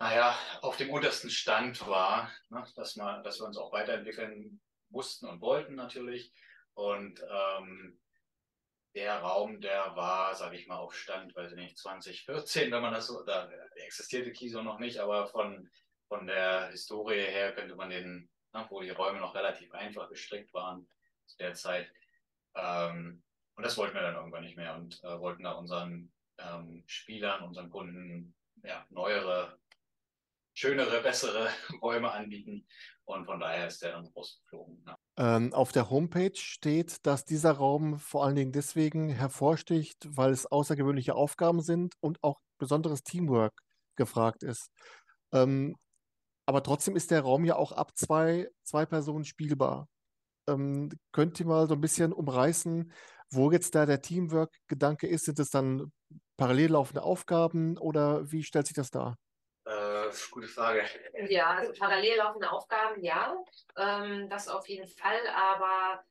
naja, 0.00 0.38
auf 0.62 0.76
dem 0.76 0.90
untersten 0.90 1.30
Stand 1.30 1.86
war, 1.86 2.32
ne? 2.50 2.64
dass, 2.76 2.96
man, 2.96 3.22
dass 3.24 3.40
wir 3.40 3.46
uns 3.46 3.58
auch 3.58 3.72
weiterentwickeln 3.72 4.60
mussten 4.90 5.26
und 5.26 5.40
wollten 5.40 5.74
natürlich. 5.74 6.32
Und 6.74 7.20
ähm, 7.28 8.00
der 8.94 9.18
Raum, 9.18 9.60
der 9.60 9.96
war, 9.96 10.34
sage 10.34 10.56
ich 10.56 10.66
mal, 10.66 10.76
auf 10.76 10.94
Stand, 10.94 11.34
weiß 11.34 11.52
ich 11.52 11.58
nicht, 11.58 11.78
2014, 11.78 12.70
wenn 12.70 12.82
man 12.82 12.94
das 12.94 13.08
so, 13.08 13.24
da 13.24 13.50
existierte 13.74 14.32
Kiso 14.32 14.62
noch 14.62 14.78
nicht, 14.78 14.98
aber 14.98 15.26
von, 15.26 15.68
von 16.08 16.26
der 16.26 16.70
Historie 16.70 17.20
her 17.20 17.52
könnte 17.52 17.76
man 17.76 17.90
den, 17.90 18.28
na, 18.52 18.66
wo 18.70 18.80
die 18.80 18.90
Räume 18.90 19.20
noch 19.20 19.34
relativ 19.34 19.72
einfach 19.72 20.08
gestrickt 20.08 20.52
waren 20.54 20.88
zu 21.26 21.36
der 21.38 21.54
Zeit. 21.54 21.90
Ähm, 22.54 23.22
und 23.54 23.62
das 23.64 23.76
wollten 23.76 23.94
wir 23.94 24.02
dann 24.02 24.14
irgendwann 24.14 24.44
nicht 24.44 24.56
mehr 24.56 24.74
und 24.74 25.02
äh, 25.04 25.20
wollten 25.20 25.42
da 25.42 25.52
unseren 25.52 26.12
ähm, 26.38 26.84
Spielern, 26.86 27.44
unseren 27.44 27.70
Kunden 27.70 28.34
ja, 28.62 28.86
neuere, 28.90 29.58
schönere, 30.54 31.02
bessere 31.02 31.48
Räume 31.82 32.10
anbieten. 32.10 32.66
Und 33.04 33.24
von 33.24 33.40
daher 33.40 33.68
ist 33.68 33.82
der 33.82 33.92
dann 33.92 34.06
rausgeflogen. 34.06 34.84
Ja. 34.86 34.98
Ähm, 35.16 35.54
auf 35.54 35.72
der 35.72 35.88
Homepage 35.88 36.36
steht, 36.36 37.06
dass 37.06 37.24
dieser 37.24 37.52
Raum 37.52 37.98
vor 37.98 38.24
allen 38.24 38.36
Dingen 38.36 38.52
deswegen 38.52 39.08
hervorsticht, 39.08 40.06
weil 40.10 40.30
es 40.30 40.44
außergewöhnliche 40.44 41.14
Aufgaben 41.14 41.62
sind 41.62 41.94
und 42.00 42.22
auch 42.22 42.38
besonderes 42.58 43.02
Teamwork 43.02 43.54
gefragt 43.96 44.42
ist. 44.42 44.70
Ähm, 45.32 45.76
aber 46.48 46.62
trotzdem 46.62 46.96
ist 46.96 47.10
der 47.10 47.20
Raum 47.20 47.44
ja 47.44 47.56
auch 47.56 47.72
ab 47.72 47.94
zwei, 47.94 48.48
zwei 48.64 48.86
Personen 48.86 49.26
spielbar. 49.26 49.86
Ähm, 50.48 50.88
könnt 51.12 51.38
ihr 51.38 51.44
mal 51.44 51.68
so 51.68 51.74
ein 51.74 51.80
bisschen 51.82 52.10
umreißen, 52.10 52.90
wo 53.30 53.52
jetzt 53.52 53.74
da 53.74 53.84
der 53.84 54.00
Teamwork-Gedanke 54.00 55.06
ist? 55.06 55.26
Sind 55.26 55.38
es 55.40 55.50
dann 55.50 55.92
parallel 56.38 56.70
laufende 56.70 57.02
Aufgaben 57.02 57.76
oder 57.76 58.32
wie 58.32 58.42
stellt 58.42 58.66
sich 58.66 58.74
das 58.74 58.90
dar? 58.90 59.18
Äh, 59.66 60.08
gute 60.30 60.48
Frage. 60.48 60.84
Ja, 61.28 61.50
also 61.50 61.72
parallel 61.78 62.16
laufende 62.16 62.50
Aufgaben, 62.50 63.02
ja, 63.02 63.36
ähm, 63.76 64.30
das 64.30 64.48
auf 64.48 64.66
jeden 64.70 64.88
Fall, 64.88 65.20
aber 65.36 66.02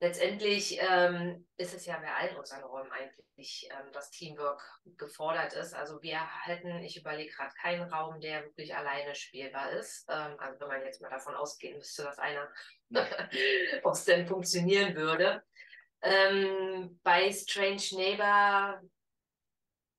letztendlich 0.00 0.78
ähm, 0.80 1.46
ist 1.56 1.74
es 1.74 1.86
ja 1.86 1.98
bei 1.98 2.12
allen 2.12 2.36
unseren 2.36 2.64
Räumen 2.64 2.90
eigentlich, 2.90 3.68
ähm, 3.70 3.92
dass 3.92 4.10
Teamwork 4.10 4.62
gefordert 4.96 5.52
ist. 5.52 5.74
Also 5.74 6.02
wir 6.02 6.18
hätten, 6.44 6.82
ich 6.82 6.98
überlege 6.98 7.32
gerade, 7.32 7.54
keinen 7.60 7.92
Raum, 7.92 8.20
der 8.20 8.44
wirklich 8.44 8.74
alleine 8.74 9.14
spielbar 9.14 9.70
ist. 9.72 10.06
Ähm, 10.08 10.38
also 10.38 10.58
wenn 10.60 10.68
man 10.68 10.84
jetzt 10.84 11.02
mal 11.02 11.10
davon 11.10 11.34
ausgehen 11.34 11.76
müsste, 11.76 12.02
dass 12.04 12.18
einer 12.18 12.50
es 12.90 14.04
denn 14.04 14.26
funktionieren 14.26 14.94
würde. 14.94 15.42
Ähm, 16.02 16.98
bei 17.02 17.30
Strange 17.30 17.82
Neighbor 17.92 18.80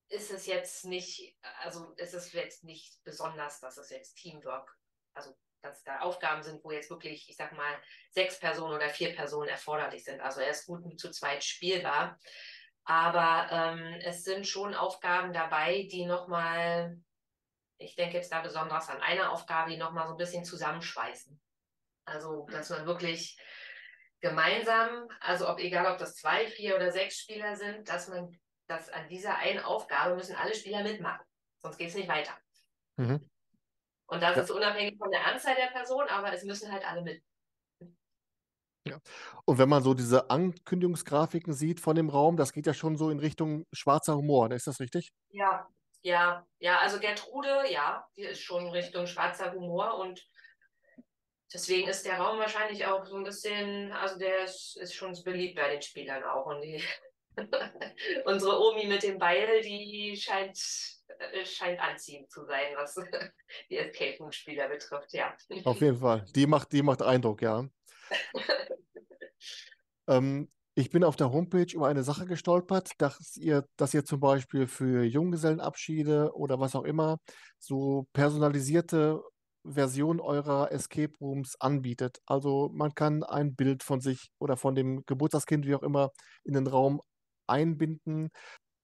ist 0.08 0.32
es 0.32 0.46
jetzt 0.46 0.84
nicht, 0.84 1.36
also 1.62 1.92
ist 1.92 2.12
es 2.12 2.32
jetzt 2.32 2.64
nicht 2.64 3.02
besonders, 3.04 3.60
dass 3.60 3.78
es 3.78 3.88
jetzt 3.90 4.16
Teamwork, 4.16 4.76
also 5.14 5.34
dass 5.62 5.82
da 5.84 6.00
Aufgaben 6.00 6.42
sind, 6.42 6.62
wo 6.64 6.70
jetzt 6.70 6.90
wirklich, 6.90 7.28
ich 7.28 7.36
sag 7.36 7.52
mal, 7.56 7.74
sechs 8.10 8.38
Personen 8.38 8.74
oder 8.74 8.88
vier 8.88 9.14
Personen 9.14 9.48
erforderlich 9.48 10.04
sind. 10.04 10.20
Also 10.20 10.40
er 10.40 10.50
ist 10.50 10.66
gut 10.66 11.00
zu 11.00 11.10
zweit 11.10 11.44
spielbar. 11.44 12.18
Aber 12.84 13.48
ähm, 13.50 14.00
es 14.02 14.24
sind 14.24 14.46
schon 14.46 14.74
Aufgaben 14.74 15.32
dabei, 15.32 15.88
die 15.90 16.04
nochmal, 16.04 16.98
ich 17.78 17.94
denke 17.94 18.16
jetzt 18.16 18.32
da 18.32 18.40
besonders 18.40 18.88
an 18.88 19.00
eine 19.00 19.30
Aufgabe, 19.30 19.70
die 19.70 19.76
nochmal 19.76 20.06
so 20.08 20.14
ein 20.14 20.18
bisschen 20.18 20.44
zusammenschweißen. 20.44 21.40
Also, 22.04 22.46
dass 22.50 22.70
man 22.70 22.84
wirklich 22.86 23.38
gemeinsam, 24.20 25.08
also 25.20 25.48
ob 25.48 25.60
egal 25.60 25.92
ob 25.92 25.98
das 25.98 26.16
zwei, 26.16 26.48
vier 26.48 26.74
oder 26.74 26.90
sechs 26.90 27.20
Spieler 27.20 27.54
sind, 27.54 27.88
dass 27.88 28.08
man 28.08 28.36
dass 28.72 28.88
an 28.88 29.08
dieser 29.08 29.36
einen 29.36 29.60
Aufgabe 29.60 30.14
müssen 30.14 30.36
alle 30.36 30.54
Spieler 30.54 30.82
mitmachen. 30.82 31.24
Sonst 31.60 31.78
geht 31.78 31.88
es 31.88 31.94
nicht 31.94 32.08
weiter. 32.08 32.36
Mhm. 32.96 33.28
Und 34.12 34.22
das 34.22 34.36
ja. 34.36 34.42
ist 34.42 34.50
unabhängig 34.50 34.98
von 34.98 35.10
der 35.10 35.26
Anzahl 35.26 35.54
der 35.54 35.68
Personen, 35.68 36.08
aber 36.10 36.32
es 36.34 36.44
müssen 36.44 36.70
halt 36.70 36.86
alle 36.86 37.00
mit. 37.00 37.22
Ja. 38.86 38.98
Und 39.46 39.56
wenn 39.56 39.70
man 39.70 39.82
so 39.82 39.94
diese 39.94 40.28
Ankündigungsgrafiken 40.28 41.54
sieht 41.54 41.80
von 41.80 41.96
dem 41.96 42.10
Raum, 42.10 42.36
das 42.36 42.52
geht 42.52 42.66
ja 42.66 42.74
schon 42.74 42.96
so 42.96 43.08
in 43.08 43.20
Richtung 43.20 43.64
schwarzer 43.72 44.16
Humor, 44.16 44.48
ne? 44.48 44.56
ist 44.56 44.66
das 44.66 44.80
richtig? 44.80 45.12
Ja, 45.30 45.66
ja, 46.02 46.46
ja. 46.58 46.78
Also 46.80 46.98
Gertrude, 46.98 47.70
ja, 47.70 48.06
die 48.16 48.24
ist 48.24 48.42
schon 48.42 48.68
Richtung 48.68 49.06
schwarzer 49.06 49.54
Humor 49.54 49.98
und 49.98 50.22
deswegen 51.54 51.88
ist 51.88 52.04
der 52.04 52.18
Raum 52.18 52.38
wahrscheinlich 52.38 52.84
auch 52.84 53.06
so 53.06 53.16
ein 53.16 53.24
bisschen, 53.24 53.92
also 53.92 54.18
der 54.18 54.44
ist, 54.44 54.76
ist 54.76 54.94
schon 54.94 55.16
beliebt 55.24 55.56
bei 55.56 55.70
den 55.70 55.80
Spielern 55.80 56.22
auch 56.24 56.44
und 56.44 56.60
die 56.60 56.82
Unsere 58.24 58.60
Omi 58.60 58.86
mit 58.86 59.02
dem 59.02 59.18
Beil, 59.18 59.60
die 59.62 60.16
scheint, 60.16 60.58
äh, 61.08 61.44
scheint 61.44 61.80
anziehend 61.80 62.30
zu 62.30 62.44
sein, 62.44 62.74
was 62.76 62.94
die 63.70 63.76
Escape 63.76 64.16
Room-Spieler 64.18 64.68
betrifft, 64.68 65.12
ja. 65.12 65.36
Auf 65.64 65.80
jeden 65.80 65.98
Fall. 65.98 66.24
Die 66.34 66.46
macht, 66.46 66.72
die 66.72 66.82
macht 66.82 67.02
Eindruck, 67.02 67.42
ja. 67.42 67.68
ähm, 70.08 70.50
ich 70.74 70.90
bin 70.90 71.04
auf 71.04 71.16
der 71.16 71.32
Homepage 71.32 71.66
über 71.74 71.88
eine 71.88 72.02
Sache 72.02 72.26
gestolpert, 72.26 72.92
dass 72.98 73.36
ihr, 73.36 73.68
dass 73.76 73.92
ihr 73.92 74.04
zum 74.04 74.20
Beispiel 74.20 74.66
für 74.66 75.04
Junggesellenabschiede 75.04 76.34
oder 76.34 76.60
was 76.60 76.74
auch 76.74 76.84
immer 76.84 77.18
so 77.58 78.06
personalisierte 78.14 79.22
Version 79.64 80.20
eurer 80.20 80.72
Escape 80.72 81.12
Rooms 81.20 81.56
anbietet. 81.60 82.20
Also 82.26 82.70
man 82.72 82.94
kann 82.94 83.22
ein 83.22 83.54
Bild 83.54 83.82
von 83.82 84.00
sich 84.00 84.30
oder 84.38 84.56
von 84.56 84.74
dem 84.74 85.04
Geburtstagskind, 85.06 85.66
wie 85.66 85.74
auch 85.74 85.82
immer, 85.82 86.10
in 86.42 86.54
den 86.54 86.66
Raum 86.66 87.00
einbinden. 87.52 88.30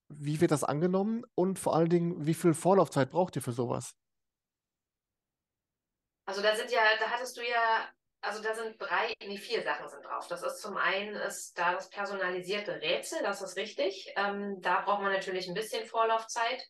Wie 0.09 0.41
wird 0.41 0.51
das 0.51 0.65
angenommen 0.65 1.25
und 1.35 1.59
vor 1.59 1.75
allen 1.75 1.91
Dingen, 1.91 2.27
wie 2.27 2.35
viel 2.35 2.55
Vorlaufzeit 2.55 3.11
braucht 3.11 3.37
ihr 3.37 3.43
für 3.43 3.53
sowas? 3.53 3.95
Also 6.25 6.43
da 6.43 6.55
sind 6.55 6.71
ja, 6.71 6.81
da 6.99 7.11
hattest 7.11 7.37
du 7.37 7.43
ja, 7.43 7.89
also 8.21 8.43
da 8.43 8.55
sind 8.55 8.77
drei, 8.79 9.15
nee, 9.23 9.39
vier 9.39 9.63
Sachen 9.63 9.89
sind 9.89 10.05
drauf. 10.05 10.29
Das 10.29 10.43
ist 10.43 10.61
zum 10.61 10.77
einen 10.77 11.15
ist 11.15 11.59
da 11.59 11.73
das 11.73 11.89
personalisierte 11.89 12.81
Rätsel, 12.81 13.23
das 13.23 13.43
ist 13.43 13.57
richtig. 13.57 14.13
Ähm, 14.17 14.61
da 14.61 14.83
braucht 14.83 15.03
man 15.03 15.13
natürlich 15.13 15.49
ein 15.49 15.55
bisschen 15.55 15.87
Vorlaufzeit, 15.87 16.63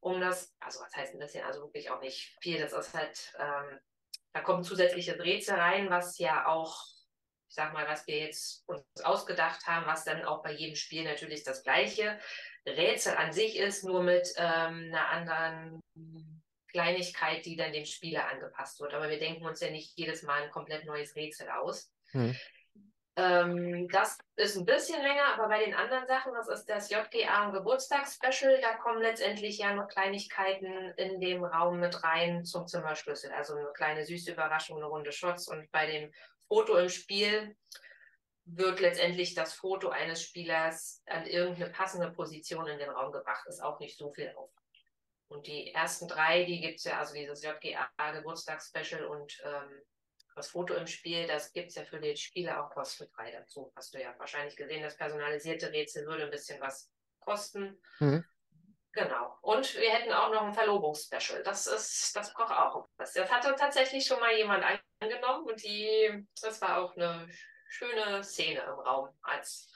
um 0.00 0.20
das, 0.20 0.54
also 0.60 0.80
was 0.80 0.94
heißt 0.94 1.14
ein 1.14 1.18
bisschen, 1.18 1.44
also 1.44 1.62
wirklich 1.62 1.90
auch 1.90 2.00
nicht 2.00 2.36
viel. 2.40 2.60
Das 2.60 2.72
ist 2.72 2.94
halt, 2.94 3.32
ähm, 3.38 3.78
da 4.32 4.40
kommt 4.40 4.66
zusätzliches 4.66 5.18
Rätsel 5.18 5.56
rein, 5.56 5.90
was 5.90 6.18
ja 6.18 6.46
auch 6.46 6.84
ich 7.50 7.56
sag 7.56 7.72
mal, 7.72 7.88
was 7.88 8.06
wir 8.06 8.16
jetzt 8.16 8.62
uns 8.68 8.84
ausgedacht 9.02 9.66
haben, 9.66 9.84
was 9.84 10.04
dann 10.04 10.24
auch 10.24 10.40
bei 10.40 10.52
jedem 10.52 10.76
Spiel 10.76 11.02
natürlich 11.02 11.42
das 11.42 11.64
gleiche 11.64 12.16
Rätsel 12.64 13.16
an 13.16 13.32
sich 13.32 13.58
ist, 13.58 13.82
nur 13.82 14.04
mit 14.04 14.32
ähm, 14.36 14.92
einer 14.92 15.08
anderen 15.08 15.82
Kleinigkeit, 16.68 17.44
die 17.44 17.56
dann 17.56 17.72
dem 17.72 17.86
Spieler 17.86 18.28
angepasst 18.28 18.78
wird. 18.80 18.94
Aber 18.94 19.10
wir 19.10 19.18
denken 19.18 19.44
uns 19.44 19.58
ja 19.58 19.68
nicht 19.68 19.98
jedes 19.98 20.22
Mal 20.22 20.44
ein 20.44 20.50
komplett 20.52 20.84
neues 20.84 21.16
Rätsel 21.16 21.50
aus. 21.50 21.92
Hm. 22.12 22.36
Ähm, 23.16 23.88
das 23.88 24.18
ist 24.36 24.56
ein 24.56 24.64
bisschen 24.64 25.02
länger, 25.02 25.34
aber 25.34 25.48
bei 25.48 25.64
den 25.64 25.74
anderen 25.74 26.06
Sachen, 26.06 26.32
das 26.32 26.46
ist 26.46 26.66
das 26.66 26.88
JGA 26.88 27.46
und 27.46 27.52
Geburtstagsspecial, 27.52 28.60
da 28.60 28.74
kommen 28.74 29.02
letztendlich 29.02 29.58
ja 29.58 29.74
noch 29.74 29.88
Kleinigkeiten 29.88 30.92
in 30.96 31.20
dem 31.20 31.42
Raum 31.42 31.80
mit 31.80 32.04
rein 32.04 32.44
zum 32.44 32.68
Zimmerschlüssel. 32.68 33.32
Also 33.32 33.56
eine 33.56 33.72
kleine 33.72 34.04
süße 34.04 34.30
Überraschung, 34.30 34.76
eine 34.76 34.86
Runde 34.86 35.10
Shots 35.10 35.48
und 35.48 35.68
bei 35.72 35.86
dem 35.86 36.12
Foto 36.50 36.76
im 36.78 36.88
Spiel 36.88 37.56
wird 38.44 38.80
letztendlich 38.80 39.34
das 39.34 39.54
Foto 39.54 39.90
eines 39.90 40.20
Spielers 40.20 41.00
an 41.06 41.24
irgendeine 41.26 41.70
passende 41.70 42.10
Position 42.10 42.66
in 42.66 42.78
den 42.78 42.90
Raum 42.90 43.12
gebracht. 43.12 43.46
Ist 43.46 43.62
auch 43.62 43.78
nicht 43.78 43.96
so 43.96 44.12
viel 44.12 44.30
Aufwand. 44.30 44.66
Und 45.28 45.46
die 45.46 45.72
ersten 45.72 46.08
drei, 46.08 46.42
die 46.42 46.60
gibt 46.60 46.78
es 46.78 46.84
ja, 46.84 46.98
also 46.98 47.14
dieses 47.14 47.44
JGA-Geburtstagsspecial 47.44 49.04
und 49.04 49.40
ähm, 49.44 49.80
das 50.34 50.48
Foto 50.48 50.74
im 50.74 50.88
Spiel, 50.88 51.28
das 51.28 51.52
gibt 51.52 51.68
es 51.68 51.76
ja 51.76 51.84
für 51.84 52.00
die 52.00 52.16
Spieler 52.16 52.64
auch 52.64 52.70
kostenfrei 52.70 53.30
dazu. 53.30 53.72
Hast 53.76 53.94
du 53.94 54.00
ja 54.00 54.12
wahrscheinlich 54.18 54.56
gesehen, 54.56 54.82
das 54.82 54.96
personalisierte 54.96 55.70
Rätsel 55.70 56.04
würde 56.06 56.24
ein 56.24 56.32
bisschen 56.32 56.60
was 56.60 56.90
kosten. 57.20 57.80
Mhm. 58.00 58.24
Genau. 58.92 59.36
Und 59.42 59.74
wir 59.76 59.90
hätten 59.90 60.12
auch 60.12 60.32
noch 60.32 60.42
ein 60.42 60.54
Verlobungsspecial. 60.54 61.42
Das 61.44 61.66
ist, 61.66 62.14
das 62.16 62.34
braucht 62.34 62.52
auch 62.52 62.88
was. 62.96 63.12
Das 63.12 63.30
hatte 63.30 63.54
tatsächlich 63.56 64.04
schon 64.04 64.18
mal 64.18 64.34
jemand 64.34 64.64
angenommen 65.00 65.46
und 65.46 65.62
die, 65.62 66.26
das 66.42 66.60
war 66.60 66.78
auch 66.78 66.96
eine 66.96 67.28
schöne 67.68 68.24
Szene 68.24 68.60
im 68.60 68.80
Raum, 68.80 69.08
als 69.22 69.72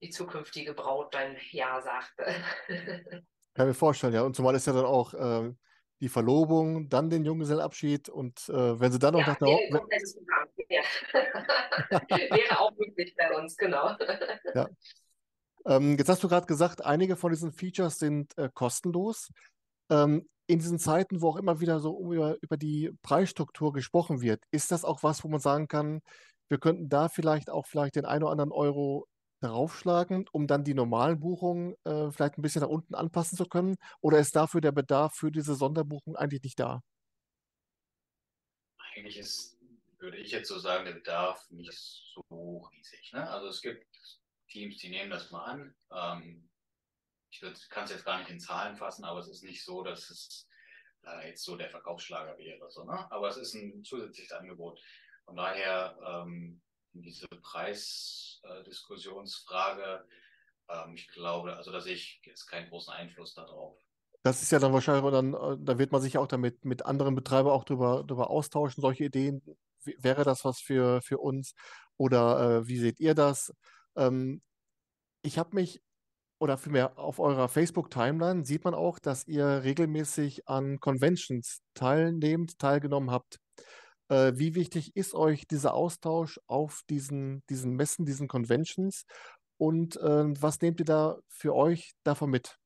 die 0.00 0.10
zukünftige 0.10 0.74
Braut 0.74 1.12
dann 1.12 1.36
Ja 1.50 1.80
sagte. 1.80 2.24
Kann 3.54 3.66
mir 3.66 3.74
vorstellen, 3.74 4.14
ja. 4.14 4.22
Und 4.22 4.36
zumal 4.36 4.54
ist 4.54 4.66
ja 4.66 4.72
dann 4.72 4.84
auch 4.84 5.14
äh, 5.14 5.52
die 6.00 6.08
Verlobung, 6.08 6.88
dann 6.88 7.10
den 7.10 7.24
Junggesellenabschied 7.24 8.08
und 8.08 8.48
äh, 8.48 8.78
wenn 8.80 8.92
sie 8.92 8.98
dann 8.98 9.14
noch 9.14 9.20
ja, 9.20 9.28
nach 9.28 9.36
der 9.38 9.48
Hochzeit. 9.48 9.80
Ja. 10.68 10.82
wäre 12.36 12.60
auch 12.60 12.72
möglich 12.76 13.14
bei 13.16 13.36
uns, 13.36 13.56
genau. 13.56 13.96
ja. 14.54 14.68
Ähm, 15.66 15.96
jetzt 15.98 16.08
hast 16.08 16.22
du 16.22 16.28
gerade 16.28 16.46
gesagt, 16.46 16.84
einige 16.84 17.16
von 17.16 17.30
diesen 17.30 17.52
Features 17.52 17.98
sind 17.98 18.36
äh, 18.38 18.50
kostenlos. 18.52 19.30
Ähm, 19.90 20.28
in 20.46 20.58
diesen 20.58 20.78
Zeiten, 20.78 21.22
wo 21.22 21.30
auch 21.30 21.36
immer 21.36 21.60
wieder 21.60 21.80
so 21.80 22.12
über, 22.12 22.36
über 22.42 22.56
die 22.56 22.92
Preisstruktur 23.02 23.72
gesprochen 23.72 24.20
wird, 24.20 24.42
ist 24.50 24.70
das 24.70 24.84
auch 24.84 25.02
was, 25.02 25.24
wo 25.24 25.28
man 25.28 25.40
sagen 25.40 25.68
kann, 25.68 26.02
wir 26.50 26.58
könnten 26.58 26.88
da 26.88 27.08
vielleicht 27.08 27.48
auch 27.48 27.66
vielleicht 27.66 27.96
den 27.96 28.04
einen 28.04 28.24
oder 28.24 28.32
anderen 28.32 28.52
Euro 28.52 29.06
draufschlagen, 29.40 30.26
um 30.32 30.46
dann 30.46 30.64
die 30.64 30.74
normalen 30.74 31.20
Buchungen 31.20 31.74
äh, 31.84 32.10
vielleicht 32.10 32.38
ein 32.38 32.42
bisschen 32.42 32.62
nach 32.62 32.68
unten 32.68 32.94
anpassen 32.94 33.36
zu 33.36 33.46
können? 33.46 33.76
Oder 34.00 34.18
ist 34.18 34.36
dafür 34.36 34.60
der 34.60 34.72
Bedarf 34.72 35.14
für 35.14 35.30
diese 35.30 35.54
Sonderbuchung 35.54 36.16
eigentlich 36.16 36.42
nicht 36.42 36.60
da? 36.60 36.82
Eigentlich 38.94 39.18
ist, 39.18 39.58
würde 39.98 40.18
ich 40.18 40.30
jetzt 40.30 40.48
so 40.48 40.58
sagen, 40.58 40.84
der 40.84 40.92
Bedarf 40.92 41.50
nicht 41.50 41.72
so 41.72 42.68
riesig. 42.70 43.12
Ne? 43.12 43.28
Also 43.28 43.48
es 43.48 43.60
gibt 43.60 43.86
Teams, 44.54 44.78
die 44.78 44.88
nehmen 44.88 45.10
das 45.10 45.30
mal 45.32 45.44
an. 45.44 45.74
Ähm, 45.92 46.48
ich 47.30 47.40
kann 47.68 47.84
es 47.84 47.90
jetzt 47.90 48.04
gar 48.04 48.18
nicht 48.18 48.30
in 48.30 48.38
Zahlen 48.38 48.76
fassen, 48.76 49.04
aber 49.04 49.18
es 49.18 49.26
ist 49.28 49.42
nicht 49.42 49.64
so, 49.64 49.82
dass 49.82 50.08
es 50.08 50.46
äh, 51.04 51.26
jetzt 51.28 51.42
so 51.42 51.56
der 51.56 51.68
Verkaufsschlager 51.68 52.38
wäre. 52.38 52.70
So, 52.70 52.84
ne? 52.84 53.10
Aber 53.10 53.26
es 53.28 53.36
ist 53.36 53.54
ein 53.54 53.82
zusätzliches 53.82 54.30
Angebot. 54.32 54.80
Von 55.24 55.34
daher 55.36 55.98
ähm, 56.06 56.62
diese 56.92 57.26
Preisdiskussionsfrage, 57.26 60.06
ähm, 60.68 60.94
ich 60.94 61.08
glaube, 61.08 61.56
also 61.56 61.72
da 61.72 61.80
sehe 61.80 61.94
ich 61.94 62.20
jetzt 62.24 62.46
keinen 62.46 62.68
großen 62.68 62.92
Einfluss 62.92 63.34
darauf. 63.34 63.76
Das 64.22 64.40
ist 64.40 64.52
ja 64.52 64.60
dann 64.60 64.72
wahrscheinlich, 64.72 65.10
dann, 65.10 65.34
äh, 65.34 65.56
da 65.58 65.76
wird 65.78 65.90
man 65.90 66.00
sich 66.00 66.16
auch 66.16 66.28
damit 66.28 66.64
mit 66.64 66.86
anderen 66.86 67.16
Betreibern 67.16 67.52
auch 67.52 67.64
drüber, 67.64 68.04
drüber 68.06 68.30
austauschen, 68.30 68.80
solche 68.80 69.06
Ideen. 69.06 69.42
Wäre 69.98 70.22
das 70.22 70.44
was 70.44 70.60
für, 70.60 71.02
für 71.02 71.18
uns? 71.18 71.54
Oder 71.96 72.60
äh, 72.60 72.68
wie 72.68 72.78
seht 72.78 73.00
ihr 73.00 73.16
das? 73.16 73.52
Ähm, 73.96 74.42
ich 75.22 75.38
habe 75.38 75.54
mich, 75.54 75.82
oder 76.38 76.58
vielmehr 76.58 76.98
auf 76.98 77.18
eurer 77.18 77.48
Facebook-Timeline 77.48 78.44
sieht 78.44 78.64
man 78.64 78.74
auch, 78.74 78.98
dass 78.98 79.26
ihr 79.26 79.62
regelmäßig 79.64 80.48
an 80.48 80.80
Conventions 80.80 81.62
teilnehmt, 81.74 82.58
teilgenommen 82.58 83.10
habt. 83.10 83.38
Äh, 84.08 84.32
wie 84.36 84.54
wichtig 84.54 84.94
ist 84.96 85.14
euch 85.14 85.46
dieser 85.46 85.74
Austausch 85.74 86.38
auf 86.46 86.82
diesen, 86.90 87.42
diesen 87.48 87.74
Messen, 87.74 88.04
diesen 88.04 88.28
Conventions? 88.28 89.06
Und 89.56 89.96
äh, 89.96 90.42
was 90.42 90.60
nehmt 90.60 90.80
ihr 90.80 90.86
da 90.86 91.18
für 91.28 91.54
euch 91.54 91.92
davon 92.02 92.30
mit? 92.30 92.58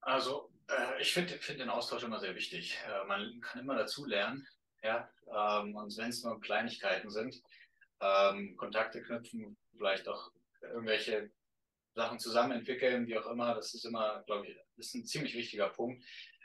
Also, 0.00 0.50
äh, 0.68 1.00
ich 1.00 1.12
finde 1.12 1.34
find 1.38 1.60
den 1.60 1.68
Austausch 1.68 2.02
immer 2.02 2.18
sehr 2.18 2.34
wichtig. 2.34 2.78
Äh, 2.86 3.06
man 3.06 3.40
kann 3.40 3.60
immer 3.60 3.76
dazu 3.76 4.06
lernen. 4.06 4.46
Ja? 4.82 5.08
Ähm, 5.28 5.76
und 5.76 5.96
wenn 5.96 6.08
es 6.08 6.24
nur 6.24 6.40
Kleinigkeiten 6.40 7.10
sind, 7.10 7.40
ähm, 8.00 8.56
Kontakte 8.56 9.02
knüpfen, 9.02 9.56
vielleicht 9.76 10.08
auch 10.08 10.30
irgendwelche 10.60 11.30
Sachen 11.94 12.18
zusammen 12.18 12.52
entwickeln, 12.52 13.06
wie 13.06 13.18
auch 13.18 13.26
immer, 13.26 13.54
das 13.54 13.74
ist 13.74 13.84
immer, 13.84 14.22
glaube 14.26 14.46
ich, 14.46 14.56
ist 14.76 14.94
ein 14.94 15.04
ziemlich 15.04 15.34
wichtiger 15.34 15.68
Punkt. 15.68 16.04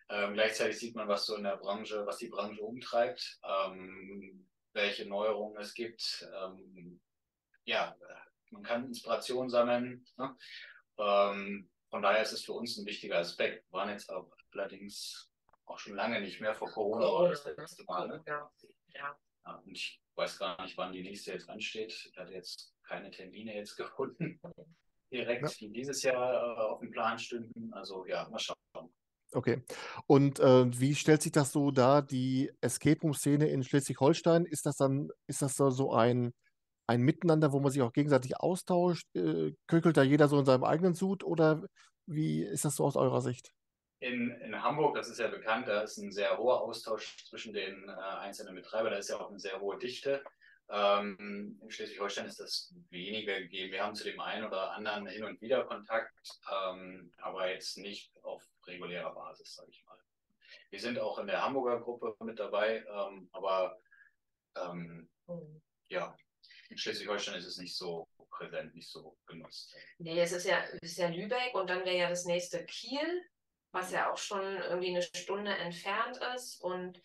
Ähm, 0.10 0.34
gleichzeitig 0.34 0.78
sieht 0.78 0.96
man, 0.96 1.08
was 1.08 1.26
so 1.26 1.36
in 1.36 1.44
der 1.44 1.58
Branche, 1.58 2.06
was 2.06 2.18
die 2.18 2.28
Branche 2.28 2.62
umtreibt, 2.62 3.40
ähm, 3.44 4.48
welche 4.74 5.08
Neuerungen 5.08 5.60
es 5.60 5.74
gibt. 5.74 6.28
Ähm, 6.42 7.00
ja, 7.64 7.96
man 8.52 8.64
kann 8.64 8.86
Inspiration 8.86 9.50
sammeln. 9.50 10.06
Ne? 10.18 10.38
Ähm, 10.98 11.70
von 11.90 12.02
daher 12.02 12.22
ist 12.22 12.34
es 12.34 12.44
für 12.44 12.54
uns 12.54 12.78
ein 12.78 12.86
wichtiger 12.86 13.18
Aspekt. 13.18 13.66
Wir 13.72 13.80
waren 13.80 13.90
jetzt 13.90 14.10
auch 14.10 14.32
allerdings 14.52 15.32
auch 15.66 15.80
schon 15.80 15.96
lange 15.96 16.22
nicht 16.22 16.40
mehr 16.40 16.54
vor 16.54 16.70
Corona, 16.70 17.06
war 17.06 17.30
das 17.30 17.46
letzte 17.46 17.84
Mal. 17.86 18.08
Ne? 18.08 18.24
Ja. 18.28 18.52
ja. 18.94 19.18
ja. 19.46 19.56
Und 19.56 19.72
ich 19.72 20.02
weiß 20.16 20.40
gar 20.40 20.62
nicht, 20.62 20.78
wann 20.78 20.92
die 20.92 21.04
nächste 21.04 21.34
jetzt 21.34 21.50
ansteht. 21.50 22.10
Ich 22.12 22.18
hatte 22.18 22.34
jetzt 22.34 22.74
keine 22.84 23.12
Termine 23.12 23.56
jetzt 23.56 23.76
gefunden, 23.78 24.40
direkt, 25.12 25.44
ja. 25.44 25.50
die 25.60 25.72
dieses 25.72 26.04
Jahr 26.04 26.34
äh, 26.34 26.62
auf 26.62 26.80
dem 26.80 26.92
Plan 26.92 27.18
stünden. 27.20 27.74
Also 27.74 28.06
ja, 28.06 28.28
mal 28.30 28.40
schauen. 28.40 28.56
Okay. 29.32 29.64
Und 30.08 30.40
äh, 30.40 30.80
wie 30.80 30.96
stellt 30.96 31.22
sich 31.22 31.32
das 31.32 31.52
so 31.52 31.72
dar, 31.72 32.02
die 32.02 32.52
Escape 32.62 33.02
Room-Szene 33.02 33.48
in 33.48 33.64
Schleswig-Holstein? 33.64 34.46
Ist 34.46 34.66
das 34.66 34.78
dann, 34.78 35.10
ist 35.28 35.42
das 35.42 35.56
so 35.56 35.94
ein, 35.94 36.34
ein 36.88 37.02
Miteinander, 37.02 37.52
wo 37.52 37.60
man 37.60 37.72
sich 37.72 37.82
auch 37.82 37.92
gegenseitig 37.92 38.38
austauscht? 38.38 39.08
Äh, 39.16 39.54
kökelt 39.68 39.98
da 39.98 40.04
jeder 40.04 40.30
so 40.30 40.40
in 40.40 40.46
seinem 40.46 40.64
eigenen 40.64 40.94
Sud 40.94 41.24
oder 41.24 41.66
wie 42.06 42.44
ist 42.44 42.64
das 42.64 42.76
so 42.78 42.86
aus 42.86 42.96
eurer 42.96 43.22
Sicht? 43.22 43.52
In, 44.06 44.30
in 44.42 44.62
Hamburg, 44.62 44.96
das 44.96 45.10
ist 45.10 45.20
ja 45.20 45.28
bekannt, 45.28 45.68
da 45.68 45.82
ist 45.82 45.98
ein 45.98 46.12
sehr 46.12 46.38
hoher 46.38 46.62
Austausch 46.62 47.18
zwischen 47.26 47.54
den 47.54 47.90
äh, 47.90 47.92
einzelnen 47.92 48.54
Betreibern, 48.54 48.92
da 48.92 49.00
ist 49.00 49.10
ja 49.10 49.20
auch 49.20 49.30
eine 49.30 49.40
sehr 49.40 49.60
hohe 49.60 49.80
Dichte. 49.80 50.24
Ähm, 50.70 51.60
in 51.60 51.72
Schleswig-Holstein 51.72 52.28
ist 52.28 52.40
das 52.40 52.72
weniger 52.92 53.40
gegeben. 53.40 53.72
Wir 53.72 53.84
haben 53.84 53.96
zu 53.96 54.04
dem 54.04 54.20
einen 54.20 54.46
oder 54.46 54.74
anderen 54.74 55.08
hin 55.08 55.24
und 55.24 55.42
wieder 55.42 55.64
Kontakt, 55.64 56.14
ähm, 56.52 57.12
aber 57.18 57.50
jetzt 57.50 57.80
nicht 57.80 58.16
auf 58.22 58.48
regulärer 58.68 59.12
Basis, 59.12 59.56
sage 59.56 59.72
ich 59.72 59.84
mal. 59.86 59.98
Wir 60.70 60.80
sind 60.80 61.00
auch 61.00 61.18
in 61.18 61.26
der 61.26 61.44
Hamburger 61.44 61.80
Gruppe 61.80 62.16
mit 62.24 62.38
dabei, 62.38 62.86
ähm, 62.88 63.28
aber 63.32 63.80
ähm, 64.56 65.10
ja, 65.88 66.16
in 66.70 66.78
Schleswig-Holstein 66.78 67.40
ist 67.40 67.48
es 67.48 67.58
nicht 67.58 67.76
so 67.76 68.08
präsent, 68.30 68.76
nicht 68.76 68.90
so 68.90 69.18
genutzt. 69.26 69.76
Nee, 69.98 70.20
es 70.20 70.32
ist 70.32 70.46
ja, 70.46 70.64
es 70.64 70.92
ist 70.92 70.98
ja 70.98 71.08
Lübeck 71.10 71.56
und 71.56 71.70
dann 71.72 71.86
wäre 71.86 71.98
ja 71.98 72.10
das 72.10 72.26
nächste 72.26 72.64
Kiel, 72.66 73.24
was 73.76 73.92
ja 73.92 74.12
auch 74.12 74.18
schon 74.18 74.42
irgendwie 74.42 74.90
eine 74.90 75.02
Stunde 75.02 75.56
entfernt 75.56 76.18
ist 76.36 76.62
und 76.62 77.02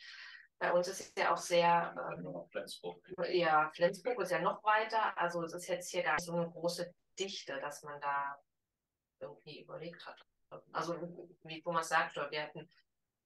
bei 0.59 0.73
uns 0.73 0.89
ist 0.89 1.01
es 1.01 1.13
ja 1.17 1.33
auch 1.33 1.39
sehr. 1.39 1.95
Ähm, 2.13 2.45
Flensburg. 2.51 3.03
Ja, 3.31 3.71
Flensburg 3.75 4.21
ist 4.21 4.31
ja 4.31 4.41
noch 4.41 4.63
weiter. 4.63 5.17
Also 5.17 5.43
es 5.43 5.55
ist 5.55 5.69
jetzt 5.69 5.91
hier 5.91 6.03
gar 6.03 6.15
nicht 6.15 6.25
so 6.25 6.35
eine 6.35 6.51
große 6.51 6.95
Dichte, 7.19 7.59
dass 7.61 7.83
man 7.83 7.99
da 8.01 8.39
irgendwie 9.21 9.63
überlegt 9.63 10.05
hat. 10.07 10.21
Also 10.73 10.97
wie 11.45 11.63
Thomas 11.63 11.89
sagt, 11.89 12.17
wir 12.17 12.43
hatten 12.43 12.69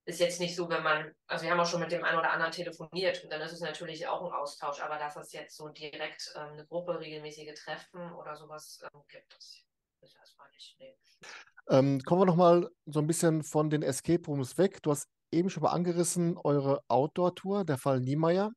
ist 0.06 0.20
jetzt 0.20 0.40
nicht 0.40 0.54
so, 0.54 0.68
wenn 0.68 0.82
man, 0.82 1.14
also 1.26 1.44
wir 1.44 1.50
haben 1.50 1.60
auch 1.60 1.66
schon 1.66 1.80
mit 1.80 1.90
dem 1.90 2.04
einen 2.04 2.18
oder 2.18 2.30
anderen 2.30 2.52
telefoniert 2.52 3.24
und 3.24 3.32
dann 3.32 3.40
ist 3.40 3.52
es 3.52 3.60
natürlich 3.60 4.06
auch 4.06 4.22
ein 4.22 4.32
Austausch, 4.32 4.80
aber 4.80 4.98
dass 4.98 5.16
es 5.16 5.32
jetzt 5.32 5.56
so 5.56 5.68
direkt 5.68 6.30
ähm, 6.36 6.52
eine 6.52 6.66
Gruppe, 6.66 7.00
regelmäßige 7.00 7.54
Treffen 7.54 8.12
oder 8.12 8.36
sowas 8.36 8.80
ähm, 8.82 9.02
gibt, 9.08 9.34
das 10.04 10.14
erstmal 10.14 10.48
nicht. 10.50 10.76
Ähm, 11.70 12.00
kommen 12.00 12.20
wir 12.20 12.26
nochmal 12.26 12.68
so 12.86 13.00
ein 13.00 13.06
bisschen 13.06 13.42
von 13.42 13.70
den 13.70 13.82
Escape 13.82 14.24
Rooms 14.26 14.58
weg. 14.58 14.82
Du 14.82 14.90
hast 14.90 15.08
eben 15.32 15.50
schon 15.50 15.62
mal 15.62 15.70
angerissen, 15.70 16.36
eure 16.36 16.82
Outdoor-Tour, 16.88 17.64
der 17.64 17.78
Fall 17.78 18.00
Niemeyer. 18.00 18.52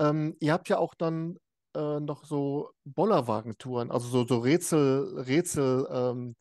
Ähm, 0.00 0.36
ihr 0.40 0.52
habt 0.52 0.68
ja 0.68 0.78
auch 0.78 0.94
dann 0.94 1.38
äh, 1.74 2.00
noch 2.00 2.24
so 2.24 2.72
Bollerwagentouren, 2.84 3.90
also 3.90 4.08
so, 4.08 4.26
so 4.26 4.38
Rätsel, 4.38 5.20
Rätsel, 5.20 5.86
ähm, 5.90 6.36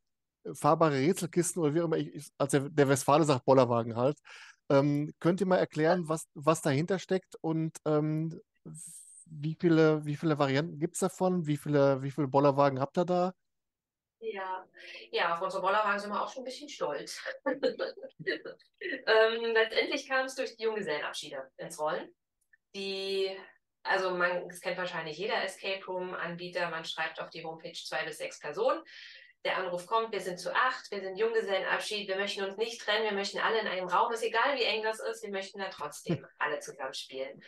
fahrbare 0.53 0.95
Rätselkisten 0.95 1.61
oder 1.61 1.73
wie 1.73 1.81
auch 1.81 1.85
immer, 1.85 1.97
ich, 1.97 2.29
als 2.37 2.51
der, 2.51 2.69
der 2.69 2.89
Westfale 2.89 3.23
sagt 3.25 3.45
Bollerwagen 3.45 3.95
halt. 3.95 4.17
Ähm, 4.69 5.13
könnt 5.19 5.41
ihr 5.41 5.47
mal 5.47 5.57
erklären, 5.57 6.09
was, 6.09 6.27
was 6.33 6.61
dahinter 6.61 6.99
steckt 6.99 7.35
und 7.41 7.77
ähm, 7.85 8.39
wie 9.25 9.55
viele, 9.59 10.05
wie 10.05 10.15
viele 10.15 10.39
Varianten 10.39 10.79
gibt 10.79 10.95
es 10.95 10.99
davon? 10.99 11.47
Wie 11.47 11.57
viele, 11.57 12.01
wie 12.01 12.11
viele 12.11 12.27
Bollerwagen 12.27 12.79
habt 12.79 12.97
ihr 12.97 13.05
da? 13.05 13.33
Ja, 14.31 14.65
ja, 15.11 15.33
auf 15.33 15.41
unsere 15.41 15.61
Bollerwagen 15.61 15.99
sind 15.99 16.11
wir 16.11 16.21
auch 16.21 16.31
schon 16.31 16.43
ein 16.43 16.45
bisschen 16.45 16.69
stolz. 16.69 17.21
ähm, 17.45 17.55
letztendlich 19.53 20.07
kam 20.07 20.25
es 20.25 20.35
durch 20.35 20.55
die 20.55 20.63
Junggesellenabschiede 20.63 21.51
ins 21.57 21.77
Rollen. 21.77 22.09
Die, 22.73 23.37
also 23.83 24.11
man, 24.11 24.47
das 24.47 24.61
kennt 24.61 24.77
wahrscheinlich 24.77 25.17
jeder 25.17 25.43
Escape 25.43 25.85
Room-Anbieter, 25.85 26.69
man 26.69 26.85
schreibt 26.85 27.19
auf 27.19 27.31
die 27.31 27.43
Homepage 27.43 27.73
zwei 27.73 28.05
bis 28.05 28.17
sechs 28.17 28.39
Personen. 28.39 28.81
Der 29.43 29.57
Anruf 29.57 29.85
kommt, 29.87 30.13
wir 30.13 30.21
sind 30.21 30.39
zu 30.39 30.55
acht, 30.55 30.89
wir 30.89 31.01
sind 31.01 31.17
Junggesellenabschied, 31.17 32.07
wir 32.07 32.15
möchten 32.15 32.43
uns 32.43 32.55
nicht 32.55 32.79
trennen, 32.79 33.03
wir 33.03 33.11
möchten 33.11 33.39
alle 33.39 33.59
in 33.59 33.67
einem 33.67 33.89
Raum, 33.89 34.13
ist 34.13 34.23
egal 34.23 34.57
wie 34.57 34.63
eng 34.63 34.83
das 34.83 35.01
ist, 35.01 35.21
wir 35.21 35.31
möchten 35.31 35.59
da 35.59 35.67
trotzdem 35.67 36.25
alle 36.39 36.59
zusammen 36.59 36.93
spielen. 36.93 37.43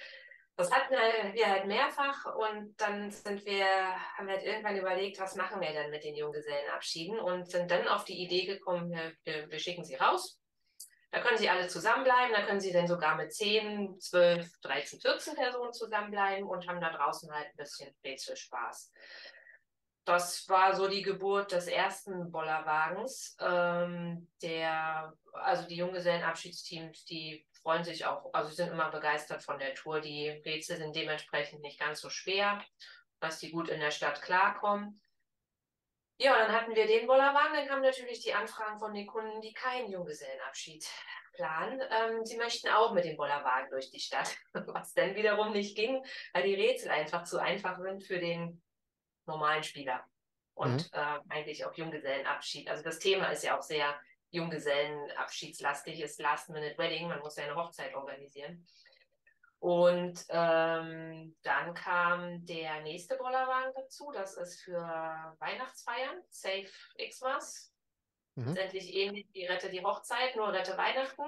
Das 0.58 0.72
hatten 0.72 0.94
wir 0.94 1.48
halt 1.50 1.66
mehrfach 1.66 2.34
und 2.34 2.80
dann 2.80 3.12
sind 3.12 3.46
wir, 3.46 3.66
haben 4.18 4.28
wir 4.28 4.36
halt 4.36 4.46
irgendwann 4.46 4.78
überlegt, 4.78 5.20
was 5.20 5.36
machen 5.36 5.60
wir 5.60 5.74
denn 5.74 5.92
mit 5.92 6.06
den 6.06 6.16
Junggesellenabschieden 6.16 7.20
und 7.20 7.50
sind 7.52 7.70
dann 7.70 7.90
auf 7.90 8.06
die 8.06 8.24
Idee 8.24 8.46
gekommen, 8.46 8.90
wir, 8.90 9.50
wir 9.50 9.60
schicken 9.60 9.84
sie 9.84 9.96
raus. 9.96 10.40
Da 11.12 11.22
können 11.22 11.38
sie 11.38 11.50
alle 11.50 11.68
zusammenbleiben, 11.68 12.34
da 12.34 12.46
können 12.46 12.60
sie 12.60 12.72
dann 12.72 12.88
sogar 12.88 13.16
mit 13.16 13.34
10, 13.34 14.00
12, 14.00 14.50
13, 14.62 15.02
14 15.02 15.36
Personen 15.36 15.74
zusammenbleiben 15.74 16.48
und 16.48 16.68
haben 16.68 16.82
da 16.82 16.90
draußen 16.90 17.32
halt 17.34 17.48
ein 17.48 17.58
bisschen 17.58 17.94
Rätselspaß. 18.06 18.92
Das 20.06 20.48
war 20.50 20.76
so 20.76 20.88
die 20.88 21.02
Geburt 21.02 21.52
des 21.52 21.68
ersten 21.68 22.32
Bollerwagens. 22.32 23.36
Ähm, 23.40 24.30
der, 24.42 25.14
also 25.34 25.68
die 25.68 25.78
Junggesellenabschiedsteams, 25.78 27.06
die 27.06 27.46
freuen 27.66 27.84
sich 27.84 28.06
auch, 28.06 28.32
also 28.32 28.52
sind 28.52 28.72
immer 28.72 28.92
begeistert 28.92 29.42
von 29.42 29.58
der 29.58 29.74
Tour. 29.74 30.00
Die 30.00 30.30
Rätsel 30.30 30.78
sind 30.78 30.96
dementsprechend 30.96 31.62
nicht 31.62 31.80
ganz 31.80 32.00
so 32.00 32.12
schwer, 32.12 32.64
dass 33.20 33.40
die 33.40 33.50
gut 33.50 33.70
in 33.70 33.80
der 33.80 33.90
Stadt 33.90 34.22
klarkommen. 34.22 35.02
Ja, 36.20 36.38
dann 36.38 36.52
hatten 36.52 36.76
wir 36.76 36.86
den 36.86 37.08
Bollerwagen, 37.08 37.56
dann 37.56 37.68
kamen 37.68 37.82
natürlich 37.82 38.22
die 38.22 38.36
Anfragen 38.36 38.78
von 38.78 38.94
den 38.94 39.08
Kunden, 39.08 39.42
die 39.42 39.52
keinen 39.52 39.92
Junggesellenabschied 39.92 40.88
planen. 41.34 41.82
Ähm, 41.90 42.24
sie 42.24 42.38
möchten 42.38 42.70
auch 42.70 42.94
mit 42.94 43.04
dem 43.04 43.18
Bollerwagen 43.18 43.72
durch 43.72 43.90
die 43.90 44.00
Stadt, 44.00 44.38
was 44.54 44.94
dann 44.94 45.16
wiederum 45.16 45.52
nicht 45.52 45.76
ging, 45.76 46.06
weil 46.34 46.44
die 46.44 46.54
Rätsel 46.54 46.92
einfach 46.92 47.24
zu 47.24 47.40
einfach 47.40 47.80
sind 47.80 48.04
für 48.04 48.20
den 48.20 48.62
normalen 49.26 49.64
Spieler. 49.64 50.06
Und 50.54 50.94
mhm. 50.94 51.00
äh, 51.00 51.20
eigentlich 51.30 51.66
auch 51.66 51.74
Junggesellenabschied. 51.74 52.70
Also 52.70 52.84
das 52.84 53.00
Thema 53.00 53.30
ist 53.30 53.44
ja 53.44 53.58
auch 53.58 53.64
sehr 53.64 54.00
Junggesellenabschiedslastig 54.36 56.02
ist 56.02 56.20
Last-Minute-Wedding, 56.20 57.08
man 57.08 57.20
muss 57.20 57.38
ja 57.38 57.46
eine 57.46 57.56
Hochzeit 57.56 57.96
organisieren. 57.96 58.66
Und 59.60 60.26
ähm, 60.30 61.36
dann 61.42 61.74
kam 61.74 62.46
der 62.46 62.82
nächste 62.82 63.16
Bollerwagen 63.16 63.74
dazu, 63.76 64.12
das 64.12 64.38
ist 64.38 64.62
für 64.62 64.78
Weihnachtsfeiern, 65.40 66.22
Safe 66.30 66.70
Xmas. 66.98 67.74
Mhm. 68.36 68.48
Letztendlich 68.48 68.94
ähnlich 68.94 69.28
wie 69.32 69.46
Rette 69.46 69.70
die 69.70 69.84
Hochzeit, 69.84 70.36
nur 70.36 70.52
Rette 70.52 70.78
Weihnachten. 70.78 71.24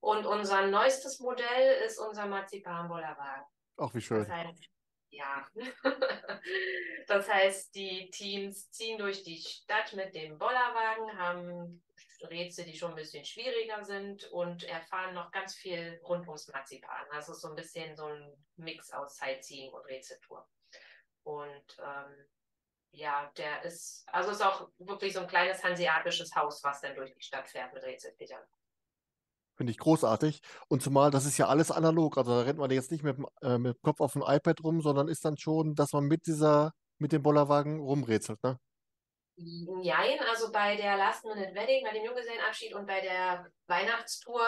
Und 0.00 0.26
unser 0.26 0.66
neuestes 0.66 1.18
Modell 1.18 1.82
ist 1.86 1.98
unser 1.98 2.26
Marzipan-Bollerwagen. 2.26 3.46
Ach, 3.78 3.94
wie 3.94 4.00
schön. 4.02 4.18
Das 4.18 4.28
heißt, 4.28 4.68
ja. 5.08 5.46
das 7.06 7.28
heißt, 7.28 7.74
die 7.74 8.10
Teams 8.10 8.70
ziehen 8.70 8.98
durch 8.98 9.22
die 9.22 9.38
Stadt 9.38 9.94
mit 9.94 10.14
dem 10.14 10.38
Bollerwagen, 10.38 11.18
haben 11.18 11.82
Rätsel, 12.24 12.64
die 12.64 12.76
schon 12.76 12.90
ein 12.90 12.96
bisschen 12.96 13.24
schwieriger 13.24 13.84
sind 13.84 14.24
und 14.32 14.64
erfahren 14.64 15.14
noch 15.14 15.30
ganz 15.30 15.54
viel 15.54 16.00
rund 16.04 16.26
ums 16.26 16.48
Marzipan. 16.48 17.06
Also 17.10 17.34
so 17.34 17.48
ein 17.48 17.54
bisschen 17.54 17.96
so 17.96 18.06
ein 18.06 18.44
Mix 18.56 18.92
aus 18.92 19.16
Sightseeing 19.16 19.72
und 19.72 19.86
Rätseltour. 19.86 20.48
Und 21.22 21.76
ähm, 21.78 22.26
ja, 22.92 23.30
der 23.36 23.64
ist, 23.64 24.04
also 24.06 24.30
ist 24.30 24.42
auch 24.42 24.68
wirklich 24.78 25.12
so 25.12 25.20
ein 25.20 25.26
kleines 25.26 25.62
hanseatisches 25.64 26.34
Haus, 26.34 26.62
was 26.62 26.80
dann 26.80 26.94
durch 26.94 27.12
die 27.12 27.22
Stadt 27.22 27.48
fährt 27.48 27.72
mit 27.74 27.82
Rätselfedern. 27.82 28.42
Finde 29.56 29.70
ich 29.70 29.78
großartig. 29.78 30.40
Und 30.68 30.82
zumal, 30.82 31.10
das 31.10 31.26
ist 31.26 31.38
ja 31.38 31.46
alles 31.46 31.70
analog. 31.70 32.18
Also 32.18 32.32
da 32.32 32.42
rennt 32.42 32.58
man 32.58 32.70
jetzt 32.70 32.90
nicht 32.90 33.04
mit, 33.04 33.16
äh, 33.42 33.58
mit 33.58 33.76
dem 33.76 33.82
Kopf 33.82 34.00
auf 34.00 34.12
dem 34.12 34.22
iPad 34.26 34.62
rum, 34.64 34.80
sondern 34.80 35.08
ist 35.08 35.24
dann 35.24 35.36
schon, 35.36 35.74
dass 35.74 35.92
man 35.92 36.04
mit 36.04 36.26
dieser, 36.26 36.72
mit 36.98 37.12
dem 37.12 37.22
Bollerwagen 37.22 37.80
rumrätselt, 37.80 38.42
ne? 38.42 38.58
Nein, 39.36 40.20
also 40.30 40.52
bei 40.52 40.76
der 40.76 40.96
Last 40.96 41.24
Minute 41.24 41.54
Wedding, 41.54 41.84
bei 41.84 41.92
dem 41.92 42.04
Junggesellenabschied 42.04 42.74
und 42.74 42.86
bei 42.86 43.00
der 43.00 43.50
Weihnachtstour 43.66 44.46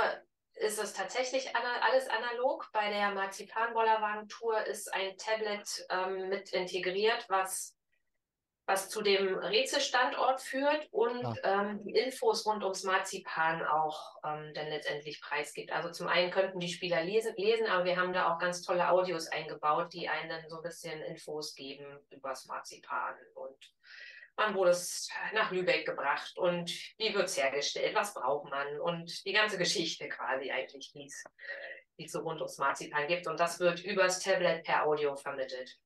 ist 0.54 0.78
es 0.78 0.94
tatsächlich 0.94 1.54
alles 1.54 2.08
analog. 2.08 2.70
Bei 2.72 2.90
der 2.90 3.10
Marzipan-Bollerwagen-Tour 3.10 4.64
ist 4.66 4.92
ein 4.92 5.16
Tablet 5.18 5.86
ähm, 5.90 6.28
mit 6.28 6.50
integriert, 6.50 7.26
was 7.28 7.76
was 8.66 8.88
zu 8.88 9.00
dem 9.00 9.38
Rätselstandort 9.38 10.40
führt 10.40 10.88
und 10.90 11.22
ja. 11.22 11.34
ähm, 11.44 11.84
die 11.84 11.92
Infos 11.92 12.44
rund 12.46 12.64
ums 12.64 12.82
Marzipan 12.82 13.64
auch 13.64 14.16
ähm, 14.24 14.52
dann 14.54 14.68
letztendlich 14.68 15.20
preisgibt. 15.20 15.70
Also 15.70 15.90
zum 15.90 16.08
einen 16.08 16.32
könnten 16.32 16.58
die 16.58 16.68
Spieler 16.68 17.04
lesen, 17.04 17.34
lesen, 17.36 17.68
aber 17.68 17.84
wir 17.84 17.96
haben 17.96 18.12
da 18.12 18.32
auch 18.32 18.40
ganz 18.40 18.62
tolle 18.62 18.90
Audios 18.90 19.28
eingebaut, 19.28 19.92
die 19.92 20.08
einen 20.08 20.28
dann 20.28 20.48
so 20.48 20.56
ein 20.56 20.62
bisschen 20.62 21.00
Infos 21.02 21.54
geben 21.54 22.00
über 22.10 22.30
das 22.30 22.46
Marzipan 22.46 23.14
und 23.34 23.72
wann 24.36 24.54
wurde 24.54 24.70
es 24.70 25.08
nach 25.34 25.50
Lübeck 25.50 25.86
gebracht 25.86 26.36
und 26.36 26.70
wie 26.98 27.14
wird 27.14 27.24
es 27.24 27.36
hergestellt, 27.36 27.94
was 27.94 28.14
braucht 28.14 28.50
man 28.50 28.80
und 28.80 29.24
die 29.24 29.32
ganze 29.32 29.58
Geschichte 29.58 30.08
quasi 30.08 30.50
eigentlich, 30.50 30.92
die 30.92 31.06
es 32.04 32.12
so 32.12 32.20
rund 32.20 32.40
ums 32.40 32.58
Marzipan 32.58 33.08
gibt. 33.08 33.26
Und 33.26 33.40
das 33.40 33.58
wird 33.60 33.82
übers 33.84 34.20
Tablet 34.20 34.64
per 34.64 34.86
Audio 34.86 35.16
vermittelt. 35.16 35.78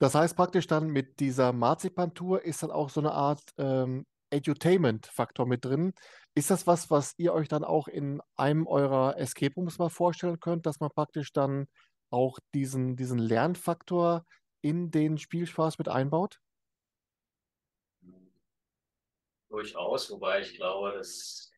Das 0.00 0.14
heißt 0.16 0.36
praktisch 0.36 0.66
dann 0.66 0.88
mit 0.88 1.20
dieser 1.20 1.52
Marzipan-Tour 1.52 2.42
ist 2.42 2.62
dann 2.62 2.72
auch 2.72 2.90
so 2.90 3.00
eine 3.00 3.12
Art 3.12 3.42
ähm, 3.56 4.04
Edutainment-Faktor 4.30 5.46
mit 5.46 5.64
drin. 5.64 5.92
Ist 6.34 6.50
das 6.50 6.66
was, 6.66 6.90
was 6.90 7.14
ihr 7.18 7.32
euch 7.32 7.46
dann 7.46 7.62
auch 7.62 7.86
in 7.86 8.20
einem 8.36 8.66
eurer 8.66 9.16
Escape 9.18 9.54
Rooms 9.54 9.78
mal 9.78 9.90
vorstellen 9.90 10.40
könnt, 10.40 10.66
dass 10.66 10.80
man 10.80 10.90
praktisch 10.90 11.32
dann 11.32 11.68
auch 12.10 12.38
diesen, 12.54 12.96
diesen 12.96 13.18
Lernfaktor 13.18 14.24
in 14.60 14.90
den 14.90 15.18
Spielspaß 15.18 15.78
mit 15.78 15.88
einbaut? 15.88 16.40
Durchaus, 19.52 20.10
wobei 20.10 20.40
ich 20.40 20.56
glaube, 20.56 20.92
dass 20.92 21.52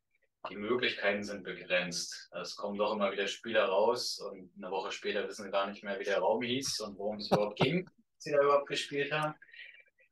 die 0.50 0.57
Möglichkeiten 0.57 1.24
sind 1.24 1.44
begrenzt. 1.44 2.30
Es 2.38 2.54
kommen 2.57 2.76
doch 2.76 2.92
immer 2.92 3.11
wieder 3.12 3.26
Spieler 3.26 3.64
raus 3.64 4.18
und 4.18 4.50
eine 4.59 4.70
Woche 4.70 4.92
später 4.92 5.26
wissen 5.26 5.44
sie 5.44 5.50
gar 5.50 5.66
nicht 5.68 5.83
mehr, 5.83 5.98
wie 5.98 6.04
der 6.04 6.18
Raum 6.18 6.42
hieß 6.42 6.80
und 6.80 6.98
worum 6.98 7.16
es 7.16 7.30
überhaupt 7.30 7.59
ging 7.59 7.88
sie 8.24 8.33
da 8.33 8.42
überhaupt 8.42 8.66
gespielt 8.66 9.12
haben. 9.12 9.35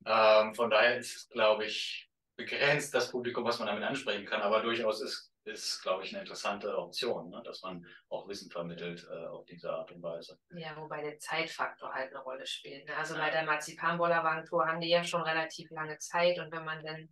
Ähm, 0.04 0.54
von 0.54 0.70
daher 0.70 0.98
ist, 0.98 1.30
glaube 1.30 1.64
ich, 1.64 2.08
begrenzt 2.36 2.94
das 2.94 3.10
Publikum, 3.10 3.44
was 3.44 3.58
man 3.58 3.68
damit 3.68 3.84
ansprechen 3.84 4.26
kann, 4.26 4.42
aber 4.42 4.62
durchaus 4.62 5.00
ist, 5.02 5.32
ist 5.44 5.82
glaube 5.82 6.04
ich, 6.04 6.12
eine 6.12 6.20
interessante 6.20 6.76
Option, 6.76 7.30
ne? 7.30 7.42
dass 7.44 7.62
man 7.62 7.84
auch 8.08 8.28
Wissen 8.28 8.50
vermittelt 8.50 9.06
äh, 9.10 9.26
auf 9.26 9.44
diese 9.46 9.70
Art 9.70 9.90
und 9.92 10.02
Weise. 10.02 10.38
Ja, 10.54 10.76
wobei 10.76 11.02
der 11.02 11.18
Zeitfaktor 11.18 11.92
halt 11.92 12.12
eine 12.12 12.22
Rolle 12.22 12.46
spielt. 12.46 12.86
Ne? 12.86 12.96
Also 12.96 13.16
bei 13.16 13.30
der 13.30 13.44
Marzipanbollerwagen-Tour 13.44 14.66
haben 14.66 14.80
die 14.80 14.88
ja 14.88 15.04
schon 15.04 15.22
relativ 15.22 15.70
lange 15.70 15.98
Zeit 15.98 16.38
und 16.38 16.52
wenn 16.52 16.64
man 16.64 16.84
dann 16.84 17.08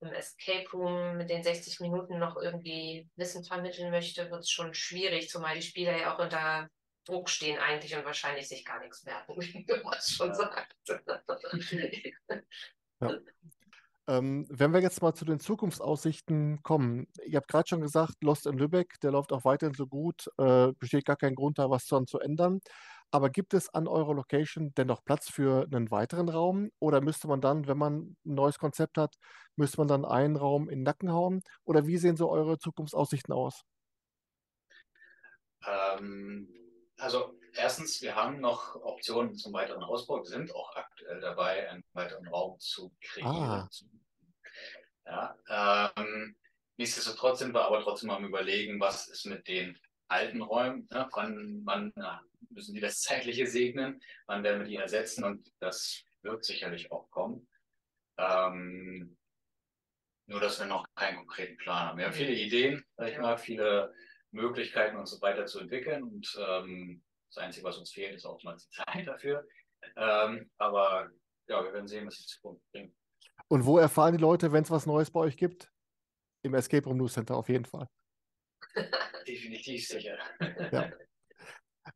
im 0.00 0.12
Escape 0.12 0.68
Room 0.72 1.16
mit 1.16 1.30
den 1.30 1.42
60 1.42 1.80
Minuten 1.80 2.18
noch 2.18 2.36
irgendwie 2.36 3.08
Wissen 3.16 3.44
vermitteln 3.44 3.90
möchte, 3.90 4.30
wird 4.30 4.40
es 4.40 4.50
schon 4.50 4.74
schwierig, 4.74 5.28
zumal 5.28 5.54
die 5.54 5.62
Spieler 5.62 5.96
ja 5.96 6.14
auch 6.14 6.18
unter 6.18 6.68
Druck 7.04 7.28
stehen 7.28 7.58
eigentlich 7.58 7.96
und 7.96 8.04
wahrscheinlich 8.04 8.48
sich 8.48 8.64
gar 8.64 8.80
nichts 8.80 9.04
merken, 9.04 9.36
wie 9.36 9.66
es 9.96 10.10
schon 10.10 10.34
sagt. 10.34 10.74
ja. 13.00 13.18
ähm, 14.06 14.46
wenn 14.48 14.72
wir 14.72 14.80
jetzt 14.80 15.02
mal 15.02 15.14
zu 15.14 15.24
den 15.24 15.40
Zukunftsaussichten 15.40 16.62
kommen, 16.62 17.06
ihr 17.24 17.36
habt 17.36 17.48
gerade 17.48 17.68
schon 17.68 17.80
gesagt, 17.80 18.22
Lost 18.22 18.46
in 18.46 18.58
Lübeck, 18.58 19.00
der 19.00 19.12
läuft 19.12 19.32
auch 19.32 19.44
weiterhin 19.44 19.74
so 19.74 19.86
gut, 19.86 20.30
äh, 20.38 20.72
besteht 20.78 21.04
gar 21.04 21.16
kein 21.16 21.34
Grund 21.34 21.58
da, 21.58 21.68
was 21.68 21.86
dran 21.86 22.06
zu 22.06 22.18
ändern. 22.20 22.60
Aber 23.12 23.30
gibt 23.30 23.54
es 23.54 23.68
an 23.68 23.88
eurer 23.88 24.14
Location 24.14 24.72
dennoch 24.74 25.04
Platz 25.04 25.28
für 25.28 25.64
einen 25.64 25.90
weiteren 25.90 26.28
Raum? 26.28 26.70
Oder 26.78 27.00
müsste 27.00 27.26
man 27.26 27.40
dann, 27.40 27.66
wenn 27.66 27.78
man 27.78 28.16
ein 28.24 28.34
neues 28.34 28.58
Konzept 28.58 28.98
hat, 28.98 29.16
müsste 29.56 29.78
man 29.78 29.88
dann 29.88 30.04
einen 30.04 30.36
Raum 30.36 30.68
in 30.68 30.80
den 30.80 30.84
Nacken 30.84 31.12
hauen? 31.12 31.42
Oder 31.64 31.86
wie 31.86 31.98
sehen 31.98 32.16
so 32.16 32.30
eure 32.30 32.58
Zukunftsaussichten 32.58 33.34
aus? 33.34 33.62
Ähm, 35.66 36.48
also 36.98 37.36
erstens, 37.54 38.00
wir 38.00 38.14
haben 38.14 38.40
noch 38.40 38.76
Optionen 38.76 39.34
zum 39.34 39.52
weiteren 39.52 39.82
Ausbau. 39.82 40.18
Wir 40.18 40.30
sind 40.30 40.54
auch 40.54 40.76
aktuell 40.76 41.20
dabei, 41.20 41.68
einen 41.68 41.84
weiteren 41.92 42.28
Raum 42.28 42.58
zu 42.60 42.92
kreieren. 43.00 43.34
Ah. 43.34 43.68
Ja, 45.06 45.92
ähm, 45.96 46.36
nichtsdestotrotz 46.76 47.40
sind 47.40 47.54
wir 47.54 47.64
aber 47.64 47.82
trotzdem 47.82 48.10
am 48.10 48.24
überlegen, 48.24 48.78
was 48.78 49.08
ist 49.08 49.26
mit 49.26 49.48
den 49.48 49.76
alten 50.10 50.42
Räumen, 50.42 50.88
ne? 50.90 51.08
wann, 51.12 51.62
wann 51.64 51.92
na, 51.94 52.22
müssen 52.50 52.74
die 52.74 52.80
das 52.80 53.00
Zeitliche 53.00 53.46
segnen, 53.46 54.02
wann 54.26 54.42
werden 54.42 54.60
wir 54.60 54.66
die 54.66 54.76
ersetzen 54.76 55.24
und 55.24 55.52
das 55.60 56.04
wird 56.22 56.44
sicherlich 56.44 56.92
auch 56.92 57.10
kommen. 57.10 57.48
Ähm, 58.18 59.16
nur, 60.26 60.40
dass 60.40 60.60
wir 60.60 60.66
noch 60.66 60.86
keinen 60.94 61.16
konkreten 61.16 61.56
Plan 61.56 61.88
haben. 61.88 61.98
Wir 61.98 62.06
haben 62.06 62.12
viele 62.12 62.32
Ideen, 62.32 62.84
sag 62.96 63.10
ich 63.10 63.18
mal, 63.18 63.36
viele 63.36 63.92
Möglichkeiten 64.30 64.96
und 64.96 65.06
so 65.06 65.20
weiter 65.20 65.46
zu 65.46 65.58
entwickeln. 65.58 66.04
Und 66.04 66.38
ähm, 66.38 67.02
das 67.30 67.42
Einzige, 67.42 67.64
was 67.64 67.78
uns 67.78 67.90
fehlt, 67.90 68.14
ist 68.14 68.26
auch 68.26 68.40
mal 68.44 68.56
die 68.56 68.68
Zeit 68.70 69.08
dafür. 69.08 69.46
Ähm, 69.96 70.50
aber 70.58 71.10
ja, 71.48 71.64
wir 71.64 71.72
werden 71.72 71.88
sehen, 71.88 72.06
was 72.06 72.16
die 72.16 72.26
Zukunft 72.26 72.62
bringt. 72.70 72.94
Und 73.48 73.64
wo 73.64 73.78
erfahren 73.78 74.16
die 74.16 74.22
Leute, 74.22 74.52
wenn 74.52 74.62
es 74.62 74.70
was 74.70 74.86
Neues 74.86 75.10
bei 75.10 75.20
euch 75.20 75.36
gibt? 75.36 75.72
Im 76.42 76.54
Escape 76.54 76.84
Room 76.84 76.98
News 76.98 77.14
Center 77.14 77.36
auf 77.36 77.48
jeden 77.48 77.64
Fall. 77.64 77.88
Definitiv 79.26 79.86
sicher. 79.86 80.18
ja. 80.72 80.90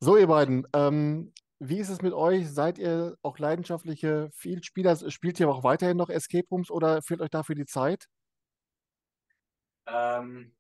So, 0.00 0.16
ihr 0.16 0.26
beiden, 0.26 0.66
ähm, 0.74 1.32
wie 1.60 1.78
ist 1.78 1.88
es 1.88 2.02
mit 2.02 2.12
euch? 2.12 2.50
Seid 2.50 2.78
ihr 2.78 3.16
auch 3.22 3.38
leidenschaftliche 3.38 4.28
Vielspieler? 4.34 5.10
Spielt 5.10 5.38
ihr 5.40 5.48
auch 5.48 5.62
weiterhin 5.62 5.96
noch 5.96 6.10
Escape 6.10 6.46
Rooms 6.50 6.70
oder 6.70 7.00
fehlt 7.02 7.20
euch 7.20 7.30
dafür 7.30 7.54
die 7.54 7.66
Zeit? 7.66 8.06
Ähm, 9.86 10.54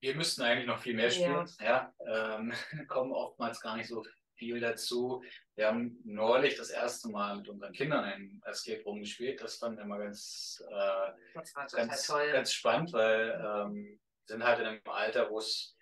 wir 0.00 0.14
müssten 0.14 0.42
eigentlich 0.42 0.66
noch 0.66 0.78
viel 0.78 0.94
mehr 0.94 1.10
spielen. 1.10 1.48
Ja, 1.60 1.92
ja 2.06 2.36
ähm, 2.36 2.52
kommen 2.88 3.12
oftmals 3.12 3.60
gar 3.60 3.76
nicht 3.76 3.88
so 3.88 4.04
viel 4.34 4.60
dazu. 4.60 5.22
Wir 5.56 5.66
haben 5.66 5.98
neulich 6.04 6.56
das 6.56 6.70
erste 6.70 7.08
Mal 7.08 7.38
mit 7.38 7.48
unseren 7.48 7.72
Kindern 7.72 8.04
ein 8.04 8.40
Escape 8.44 8.82
Room 8.84 9.00
gespielt. 9.00 9.40
Das 9.40 9.56
fand 9.56 9.78
ich 9.78 9.84
immer 9.84 9.98
ganz, 9.98 10.62
äh, 10.70 11.34
ganz, 11.34 12.06
ganz 12.06 12.52
spannend, 12.52 12.92
weil 12.92 13.42
ähm, 13.44 14.00
sind 14.28 14.44
halt 14.44 14.60
in 14.60 14.66
einem 14.66 14.80
Alter, 14.84 15.30
wo 15.30 15.38
es 15.38 15.78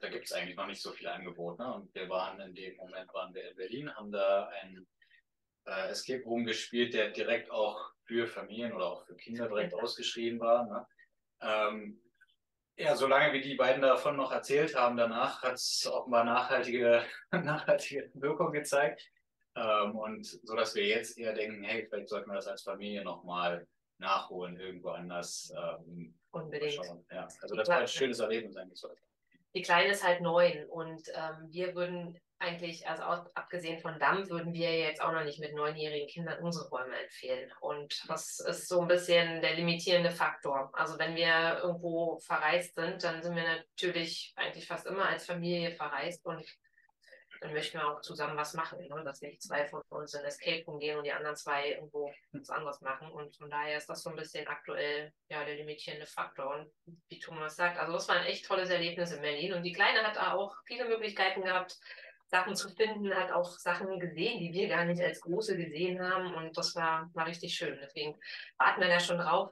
da 0.00 0.08
gibt 0.08 0.26
es 0.26 0.32
eigentlich 0.32 0.56
noch 0.56 0.66
nicht 0.66 0.80
so 0.80 0.92
viel 0.92 1.08
Angebot. 1.08 1.58
Ne? 1.58 1.74
Und 1.74 1.94
wir 1.94 2.08
waren 2.08 2.40
in 2.40 2.54
dem 2.54 2.76
Moment 2.76 3.12
waren 3.12 3.34
wir 3.34 3.50
in 3.50 3.56
Berlin, 3.56 3.94
haben 3.94 4.12
da 4.12 4.48
ein 4.62 4.86
äh, 5.66 5.88
Escape 5.88 6.22
Room 6.24 6.44
gespielt, 6.44 6.94
der 6.94 7.10
direkt 7.10 7.50
auch 7.50 7.92
für 8.04 8.26
Familien 8.26 8.72
oder 8.72 8.86
auch 8.86 9.04
für 9.04 9.16
Kinder 9.16 9.48
direkt 9.48 9.74
ausgeschrieben 9.74 10.40
war. 10.40 10.66
Ne? 10.66 10.86
Ähm, 11.42 12.00
ja, 12.76 12.96
solange 12.96 13.32
wie 13.32 13.40
die 13.40 13.56
beiden 13.56 13.82
davon 13.82 14.16
noch 14.16 14.32
erzählt 14.32 14.74
haben, 14.74 14.96
danach 14.96 15.42
hat 15.42 15.54
es 15.54 15.86
offenbar 15.90 16.24
nachhaltige, 16.24 17.04
nachhaltige 17.32 18.10
Wirkung 18.14 18.52
gezeigt. 18.52 19.10
Ähm, 19.56 19.96
und 19.96 20.24
so 20.24 20.54
dass 20.54 20.74
wir 20.74 20.86
jetzt 20.86 21.18
eher 21.18 21.34
denken, 21.34 21.64
hey, 21.64 21.86
vielleicht 21.88 22.08
sollten 22.08 22.30
wir 22.30 22.36
das 22.36 22.46
als 22.46 22.62
Familie 22.62 23.02
nochmal 23.02 23.66
nachholen, 23.98 24.58
irgendwo 24.58 24.90
anders. 24.90 25.52
Ähm, 25.56 26.19
Unbedingt. 26.32 26.80
Ja, 27.10 27.28
also 27.40 27.54
das 27.54 27.68
war 27.68 27.78
ein 27.78 27.88
schönes 27.88 28.20
Erlebnis 28.20 28.56
eigentlich. 28.56 28.82
Die 29.54 29.62
Kleine 29.62 29.90
ist 29.90 30.04
halt 30.04 30.20
neun 30.20 30.64
und 30.66 31.02
ähm, 31.08 31.48
wir 31.50 31.74
würden 31.74 32.20
eigentlich, 32.40 32.88
also 32.88 33.02
auch, 33.02 33.26
abgesehen 33.34 33.78
von 33.80 33.98
Damm, 33.98 34.28
würden 34.30 34.54
wir 34.54 34.78
jetzt 34.78 35.02
auch 35.02 35.12
noch 35.12 35.24
nicht 35.24 35.40
mit 35.40 35.54
neunjährigen 35.54 36.08
Kindern 36.08 36.42
unsere 36.42 36.68
Räume 36.68 36.96
empfehlen. 37.02 37.52
Und 37.60 38.02
das 38.08 38.40
ist 38.40 38.68
so 38.68 38.80
ein 38.80 38.88
bisschen 38.88 39.42
der 39.42 39.54
limitierende 39.54 40.10
Faktor. 40.10 40.70
Also 40.72 40.98
wenn 40.98 41.14
wir 41.16 41.60
irgendwo 41.62 42.18
verreist 42.20 42.74
sind, 42.76 43.04
dann 43.04 43.22
sind 43.22 43.36
wir 43.36 43.42
natürlich 43.42 44.32
eigentlich 44.36 44.66
fast 44.66 44.86
immer 44.86 45.06
als 45.06 45.26
Familie 45.26 45.72
verreist 45.72 46.24
und 46.24 46.42
dann 47.40 47.54
möchten 47.54 47.78
wir 47.78 47.88
auch 47.88 48.00
zusammen 48.02 48.36
was 48.36 48.52
machen, 48.52 48.86
ne? 48.86 49.02
dass 49.02 49.22
nicht 49.22 49.42
zwei 49.42 49.66
von 49.66 49.80
uns 49.88 50.12
in 50.12 50.24
Escape 50.24 50.62
Room 50.66 50.78
gehen 50.78 50.98
und 50.98 51.04
die 51.04 51.12
anderen 51.12 51.36
zwei 51.36 51.70
irgendwo 51.70 52.12
was 52.32 52.50
anderes 52.50 52.80
machen. 52.82 53.10
Und 53.10 53.34
von 53.36 53.48
daher 53.48 53.78
ist 53.78 53.88
das 53.88 54.02
so 54.02 54.10
ein 54.10 54.16
bisschen 54.16 54.46
aktuell 54.46 55.12
ja 55.30 55.44
der 55.44 55.56
limitierende 55.56 56.06
Faktor. 56.06 56.54
Und 56.54 56.70
wie 57.08 57.18
Thomas 57.18 57.56
sagt, 57.56 57.78
also 57.78 57.94
das 57.94 58.08
war 58.08 58.16
ein 58.16 58.26
echt 58.26 58.44
tolles 58.44 58.68
Erlebnis 58.68 59.12
in 59.12 59.22
Berlin. 59.22 59.54
Und 59.54 59.62
die 59.62 59.72
Kleine 59.72 60.02
hat 60.02 60.16
da 60.16 60.34
auch 60.34 60.54
viele 60.66 60.84
Möglichkeiten 60.84 61.42
gehabt, 61.42 61.78
Sachen 62.26 62.54
zu 62.54 62.68
finden, 62.68 63.12
hat 63.14 63.32
auch 63.32 63.50
Sachen 63.58 63.98
gesehen, 63.98 64.38
die 64.38 64.52
wir 64.52 64.68
gar 64.68 64.84
nicht 64.84 65.02
als 65.02 65.20
große 65.20 65.56
gesehen 65.56 66.00
haben. 66.00 66.34
Und 66.34 66.56
das 66.56 66.76
war, 66.76 67.10
war 67.14 67.26
richtig 67.26 67.54
schön. 67.54 67.78
Deswegen 67.82 68.20
warten 68.58 68.82
wir 68.82 68.88
da 68.88 69.00
schon 69.00 69.18
drauf, 69.18 69.50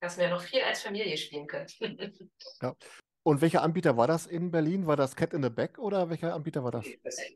dass 0.00 0.18
wir 0.18 0.28
noch 0.28 0.42
viel 0.42 0.62
als 0.62 0.82
Familie 0.82 1.16
spielen 1.16 1.46
können. 1.46 2.30
ja. 2.60 2.76
Und 3.26 3.40
welcher 3.40 3.62
Anbieter 3.62 3.96
war 3.96 4.06
das 4.06 4.28
in 4.28 4.52
Berlin? 4.52 4.86
War 4.86 4.94
das 4.94 5.16
Cat 5.16 5.32
in 5.32 5.42
the 5.42 5.50
Back 5.50 5.80
oder 5.80 6.08
welcher 6.08 6.32
Anbieter 6.32 6.62
war 6.62 6.70
das? 6.70 6.86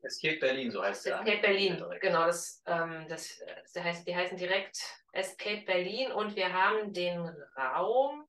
Escape 0.04 0.38
Berlin, 0.38 0.70
so 0.70 0.84
heißt 0.84 1.06
der. 1.06 1.18
Escape 1.18 1.42
Berlin, 1.42 1.84
genau. 2.00 2.26
Das, 2.26 2.62
ähm, 2.66 3.06
das, 3.08 3.42
das 3.74 3.82
heißt, 3.82 4.06
die 4.06 4.14
heißen 4.14 4.36
direkt 4.36 4.78
Escape 5.10 5.62
Berlin 5.62 6.12
und 6.12 6.36
wir 6.36 6.52
haben 6.52 6.92
den 6.92 7.18
Raum 7.56 8.24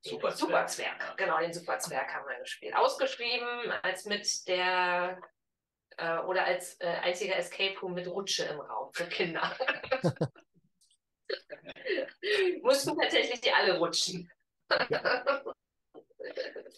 Superzwerg. 0.00 0.48
Superzwerg, 0.50 1.16
genau, 1.16 1.38
den 1.38 1.52
Superzwerg 1.52 2.12
haben 2.12 2.28
wir 2.28 2.40
gespielt. 2.40 2.74
Ausgeschrieben 2.74 3.70
als 3.82 4.04
mit 4.04 4.48
der 4.48 5.16
äh, 5.96 6.18
oder 6.22 6.44
als 6.44 6.74
äh, 6.80 6.88
einziger 6.88 7.36
Escape 7.36 7.78
Room 7.78 7.94
mit 7.94 8.08
Rutsche 8.08 8.46
im 8.46 8.58
Raum 8.58 8.92
für 8.92 9.06
Kinder. 9.06 9.56
Mussten 12.62 12.98
tatsächlich 12.98 13.40
die 13.42 13.52
alle 13.52 13.78
rutschen. 13.78 14.28
Ja. 14.88 15.44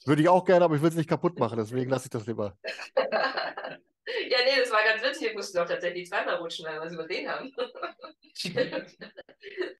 Würde 0.04 0.22
ich 0.22 0.28
auch 0.28 0.44
gerne, 0.44 0.64
aber 0.64 0.76
ich 0.76 0.82
will 0.82 0.88
es 0.88 0.96
nicht 0.96 1.08
kaputt 1.08 1.38
machen, 1.38 1.58
deswegen 1.58 1.90
lasse 1.90 2.06
ich 2.06 2.10
das 2.10 2.26
lieber. 2.26 2.56
Ja, 4.28 4.38
nee, 4.44 4.60
das 4.60 4.70
war 4.70 4.82
ganz 4.84 5.02
witzig. 5.02 5.28
Wir 5.28 5.34
mussten 5.34 5.58
doch 5.58 5.66
tatsächlich 5.66 6.08
zweimal 6.08 6.36
rutschen, 6.36 6.66
weil 6.66 6.80
wir 6.80 6.86
es 6.86 6.92
übersehen 6.92 7.30
haben. 7.30 7.52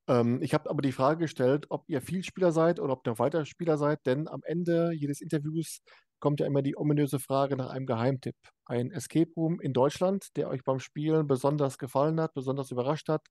ähm, 0.09 0.43
ich 0.43 0.55
habe 0.55 0.71
aber 0.71 0.81
die 0.81 0.93
Frage 0.93 1.21
gestellt, 1.21 1.67
ob 1.71 1.85
ihr 1.89 2.01
Vielspieler 2.01 2.53
seid 2.53 2.81
oder 2.81 2.93
ob 2.95 3.07
ihr 3.07 3.19
Weiterspieler 3.19 3.77
seid, 3.79 3.99
denn 4.07 4.29
am 4.29 4.41
Ende 4.45 4.93
jedes 4.95 5.21
Interviews 5.21 5.81
kommt 6.21 6.41
ja 6.41 6.47
immer 6.47 6.63
die 6.63 6.77
ominöse 6.77 7.19
Frage 7.19 7.57
nach 7.57 7.71
einem 7.71 7.87
Geheimtipp. 7.87 8.37
Ein 8.65 8.93
Escape 8.93 9.31
Room 9.37 9.61
in 9.61 9.73
Deutschland, 9.73 10.29
der 10.37 10.49
euch 10.49 10.63
beim 10.63 10.79
Spielen 10.79 11.27
besonders 11.27 11.79
gefallen 11.79 12.21
hat, 12.21 12.33
besonders 12.35 12.71
überrascht 12.71 13.09
hat 13.09 13.27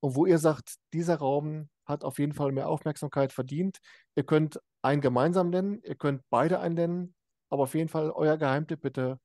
und 0.00 0.14
wo 0.14 0.24
ihr 0.26 0.38
sagt, 0.38 0.76
dieser 0.92 1.16
Raum 1.16 1.68
hat 1.88 2.04
auf 2.04 2.18
jeden 2.18 2.34
Fall 2.34 2.52
mehr 2.52 2.68
Aufmerksamkeit 2.68 3.32
verdient. 3.32 3.78
Ihr 4.14 4.24
könnt 4.24 4.60
einen 4.82 5.00
gemeinsam 5.00 5.50
nennen, 5.50 5.82
ihr 5.82 5.96
könnt 5.96 6.22
beide 6.30 6.60
einen 6.60 6.74
nennen, 6.74 7.14
aber 7.50 7.64
auf 7.64 7.74
jeden 7.74 7.88
Fall 7.88 8.10
euer 8.10 8.36
Geheimtipp 8.36 8.80
bitte 8.80 9.18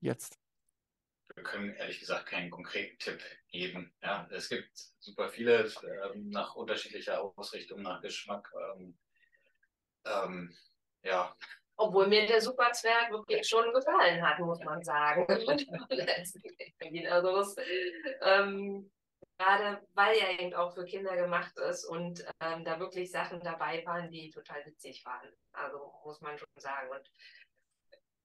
jetzt 0.00 0.38
wir 1.34 1.42
können 1.42 1.74
ehrlich 1.74 2.00
gesagt 2.00 2.26
keinen 2.26 2.50
konkreten 2.50 2.98
Tipp 2.98 3.22
geben. 3.48 3.92
Ja, 4.02 4.28
es 4.30 4.48
gibt 4.48 4.70
super 4.98 5.28
viele 5.28 5.70
ähm, 6.14 6.28
nach 6.30 6.54
unterschiedlicher 6.54 7.22
Ausrichtung, 7.36 7.82
nach 7.82 8.00
Geschmack. 8.02 8.52
Ähm, 8.76 8.98
ähm, 10.04 10.56
ja. 11.02 11.34
Obwohl 11.76 12.06
mir 12.06 12.26
der 12.26 12.40
Superzwerg 12.40 13.10
wirklich 13.10 13.48
schon 13.48 13.72
gefallen 13.72 14.22
hat, 14.22 14.38
muss 14.40 14.62
man 14.62 14.82
sagen. 14.82 15.26
also 17.10 17.36
das, 17.36 17.56
ähm, 18.20 18.90
gerade 19.42 19.84
weil 19.94 20.16
er 20.16 20.40
eben 20.40 20.54
auch 20.54 20.72
für 20.72 20.84
Kinder 20.84 21.16
gemacht 21.16 21.56
ist 21.58 21.84
und 21.84 22.24
ähm, 22.40 22.64
da 22.64 22.78
wirklich 22.78 23.10
Sachen 23.10 23.40
dabei 23.40 23.84
waren, 23.84 24.10
die 24.10 24.30
total 24.30 24.64
witzig 24.66 25.04
waren. 25.04 25.32
Also 25.52 25.92
muss 26.04 26.20
man 26.20 26.38
schon 26.38 26.48
sagen. 26.56 26.90
Und 26.90 27.10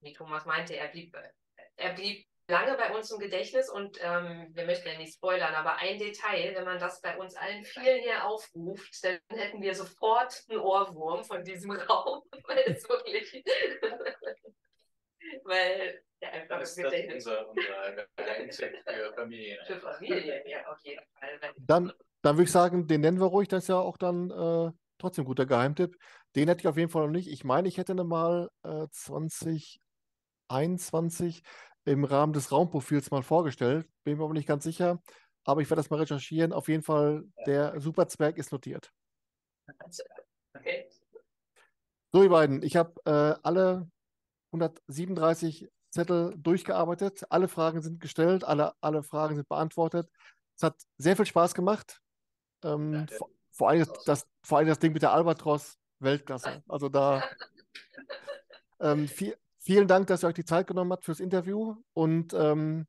wie 0.02 0.14
Thomas 0.14 0.46
meinte, 0.46 0.76
er 0.76 0.90
blieb, 0.90 1.16
er 1.76 1.94
blieb 1.94 2.26
lange 2.48 2.78
bei 2.78 2.96
uns 2.96 3.12
im 3.12 3.20
Gedächtnis 3.20 3.70
und 3.70 4.00
ähm, 4.02 4.50
wir 4.54 4.66
möchten 4.66 4.88
ja 4.88 4.98
nicht 4.98 5.16
spoilern, 5.16 5.54
aber 5.54 5.78
ein 5.78 5.98
Detail, 5.98 6.56
wenn 6.56 6.64
man 6.64 6.80
das 6.80 7.02
bei 7.02 7.18
uns 7.18 7.36
allen 7.36 7.66
vielen 7.66 8.02
hier 8.02 8.26
aufruft, 8.26 9.04
dann 9.04 9.20
hätten 9.30 9.62
wir 9.62 9.76
sofort 9.76 10.44
einen 10.50 10.60
Ohrwurm 10.60 11.24
von 11.24 11.44
diesem 11.44 11.72
Raum, 11.72 12.24
weil 12.44 12.64
es 12.68 12.88
wirklich, 12.88 13.44
weil 15.44 16.02
ja, 16.22 16.30
einfach 16.30 16.60
das, 16.60 16.76
das 16.76 16.94
ist 16.94 17.14
unser, 17.14 17.50
unser 17.50 18.08
Geheimtipp 18.16 18.78
für 18.86 19.14
Familien. 19.14 19.58
Für 19.66 19.80
Familien, 19.80 20.48
ja, 20.48 20.68
auf 20.68 20.80
jeden 20.84 21.02
Fall. 21.20 21.30
Dann, 21.58 21.92
dann 22.22 22.36
würde 22.36 22.46
ich 22.46 22.52
sagen, 22.52 22.88
den 22.88 23.02
nennen 23.02 23.20
wir 23.20 23.28
ruhig, 23.28 23.48
das 23.48 23.66
ist 23.66 23.70
ja 23.70 23.78
auch 23.78 23.98
dann 23.98 24.32
äh, 24.32 24.72
trotzdem 24.98 25.24
ein 25.24 25.28
guter 25.28 25.46
Geheimtipp. 25.46 25.98
Den 26.36 26.48
hätte 26.48 26.62
ich 26.62 26.68
auf 26.68 26.78
jeden 26.78 26.90
Fall 26.90 27.06
noch 27.06 27.12
nicht. 27.12 27.28
Ich 27.28 27.44
meine, 27.44 27.68
ich 27.68 27.78
hätte 27.78 27.94
mal 28.04 28.50
äh, 28.64 28.88
2021 28.92 31.44
im 31.86 32.04
Rahmen 32.04 32.34
des 32.34 32.52
Raumprofils 32.52 33.12
mal 33.12 33.22
vorgestellt. 33.24 33.88
Bin 34.04 34.18
mir 34.18 34.24
aber 34.24 34.34
nicht 34.34 34.48
ganz 34.48 34.64
sicher. 34.64 35.00
Aber 35.46 35.62
ich 35.62 35.70
werde 35.70 35.82
das 35.82 35.90
mal 35.90 36.00
recherchieren. 36.00 36.52
Auf 36.52 36.68
jeden 36.68 36.84
Fall, 36.84 37.24
der 37.46 37.80
Superzwerg 37.80 38.38
ist 38.38 38.52
notiert. 38.52 38.92
Okay. 40.54 40.90
So, 42.12 42.24
ihr 42.24 42.30
beiden, 42.30 42.64
ich 42.64 42.76
habe 42.76 42.94
äh, 43.06 43.40
alle 43.44 43.90
137 44.52 45.70
Zettel 45.98 46.34
durchgearbeitet. 46.38 47.26
Alle 47.30 47.48
Fragen 47.48 47.82
sind 47.82 48.00
gestellt, 48.00 48.44
alle, 48.44 48.74
alle 48.82 49.04
Fragen 49.04 49.36
sind 49.36 49.50
beantwortet. 49.50 50.10
Es 50.56 50.64
hat 50.64 50.76
sehr 50.98 51.16
viel 51.16 51.26
Spaß 51.26 51.54
gemacht. 51.54 52.00
Ähm, 52.64 52.94
ja, 53.10 53.18
vor, 53.18 53.30
vor, 53.52 53.70
allem 53.70 53.88
das, 54.06 54.28
vor 54.44 54.58
allem 54.58 54.68
das 54.68 54.80
Ding 54.80 54.94
mit 54.94 55.02
der 55.02 55.14
Albatros, 55.14 55.78
Weltklasse. 56.00 56.64
Also 56.68 56.90
da 56.90 57.24
ähm, 58.80 59.08
viel, 59.08 59.38
Vielen 59.68 59.90
Dank, 59.90 60.08
dass 60.08 60.24
ihr 60.24 60.28
euch 60.28 60.34
die 60.34 60.46
Zeit 60.46 60.66
genommen 60.66 60.94
habt 60.94 61.04
fürs 61.04 61.20
Interview 61.20 61.76
und 61.92 62.34
ähm, 62.34 62.88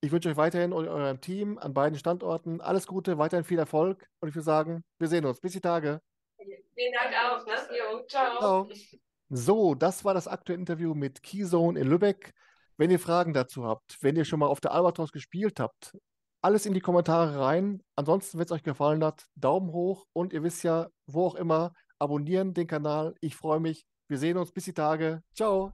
ich 0.00 0.12
wünsche 0.12 0.28
euch 0.28 0.36
weiterhin 0.36 0.72
und 0.72 0.86
eurem 0.86 1.20
Team 1.20 1.58
an 1.58 1.74
beiden 1.74 1.98
Standorten 1.98 2.60
alles 2.60 2.86
Gute, 2.86 3.18
weiterhin 3.18 3.44
viel 3.44 3.58
Erfolg 3.58 4.06
und 4.20 4.28
ich 4.28 4.34
würde 4.36 4.44
sagen, 4.44 4.84
wir 5.00 5.08
sehen 5.08 5.24
uns. 5.24 5.40
Bis 5.40 5.50
die 5.50 5.60
Tage. 5.60 6.00
Vielen 6.36 6.92
Dank 6.92 7.12
auch. 7.12 7.44
Ne? 7.44 7.54
Jo, 7.76 8.06
ciao. 8.06 8.38
ciao. 8.38 8.68
So, 9.34 9.74
das 9.74 10.04
war 10.04 10.12
das 10.12 10.28
aktuelle 10.28 10.60
Interview 10.60 10.92
mit 10.92 11.22
Keyzone 11.22 11.80
in 11.80 11.88
Lübeck. 11.88 12.34
Wenn 12.76 12.90
ihr 12.90 12.98
Fragen 12.98 13.32
dazu 13.32 13.64
habt, 13.64 13.96
wenn 14.02 14.14
ihr 14.14 14.26
schon 14.26 14.40
mal 14.40 14.46
auf 14.46 14.60
der 14.60 14.72
Albatros 14.72 15.10
gespielt 15.10 15.58
habt, 15.58 15.96
alles 16.42 16.66
in 16.66 16.74
die 16.74 16.80
Kommentare 16.80 17.40
rein. 17.40 17.82
Ansonsten, 17.96 18.36
wenn 18.36 18.44
es 18.44 18.52
euch 18.52 18.62
gefallen 18.62 19.02
hat, 19.02 19.24
Daumen 19.34 19.72
hoch 19.72 20.04
und 20.12 20.34
ihr 20.34 20.42
wisst 20.42 20.64
ja, 20.64 20.88
wo 21.06 21.24
auch 21.24 21.34
immer, 21.34 21.72
abonnieren 21.98 22.52
den 22.52 22.66
Kanal. 22.66 23.14
Ich 23.22 23.34
freue 23.34 23.60
mich. 23.60 23.86
Wir 24.06 24.18
sehen 24.18 24.36
uns 24.36 24.52
bis 24.52 24.66
die 24.66 24.74
Tage. 24.74 25.22
Ciao. 25.34 25.72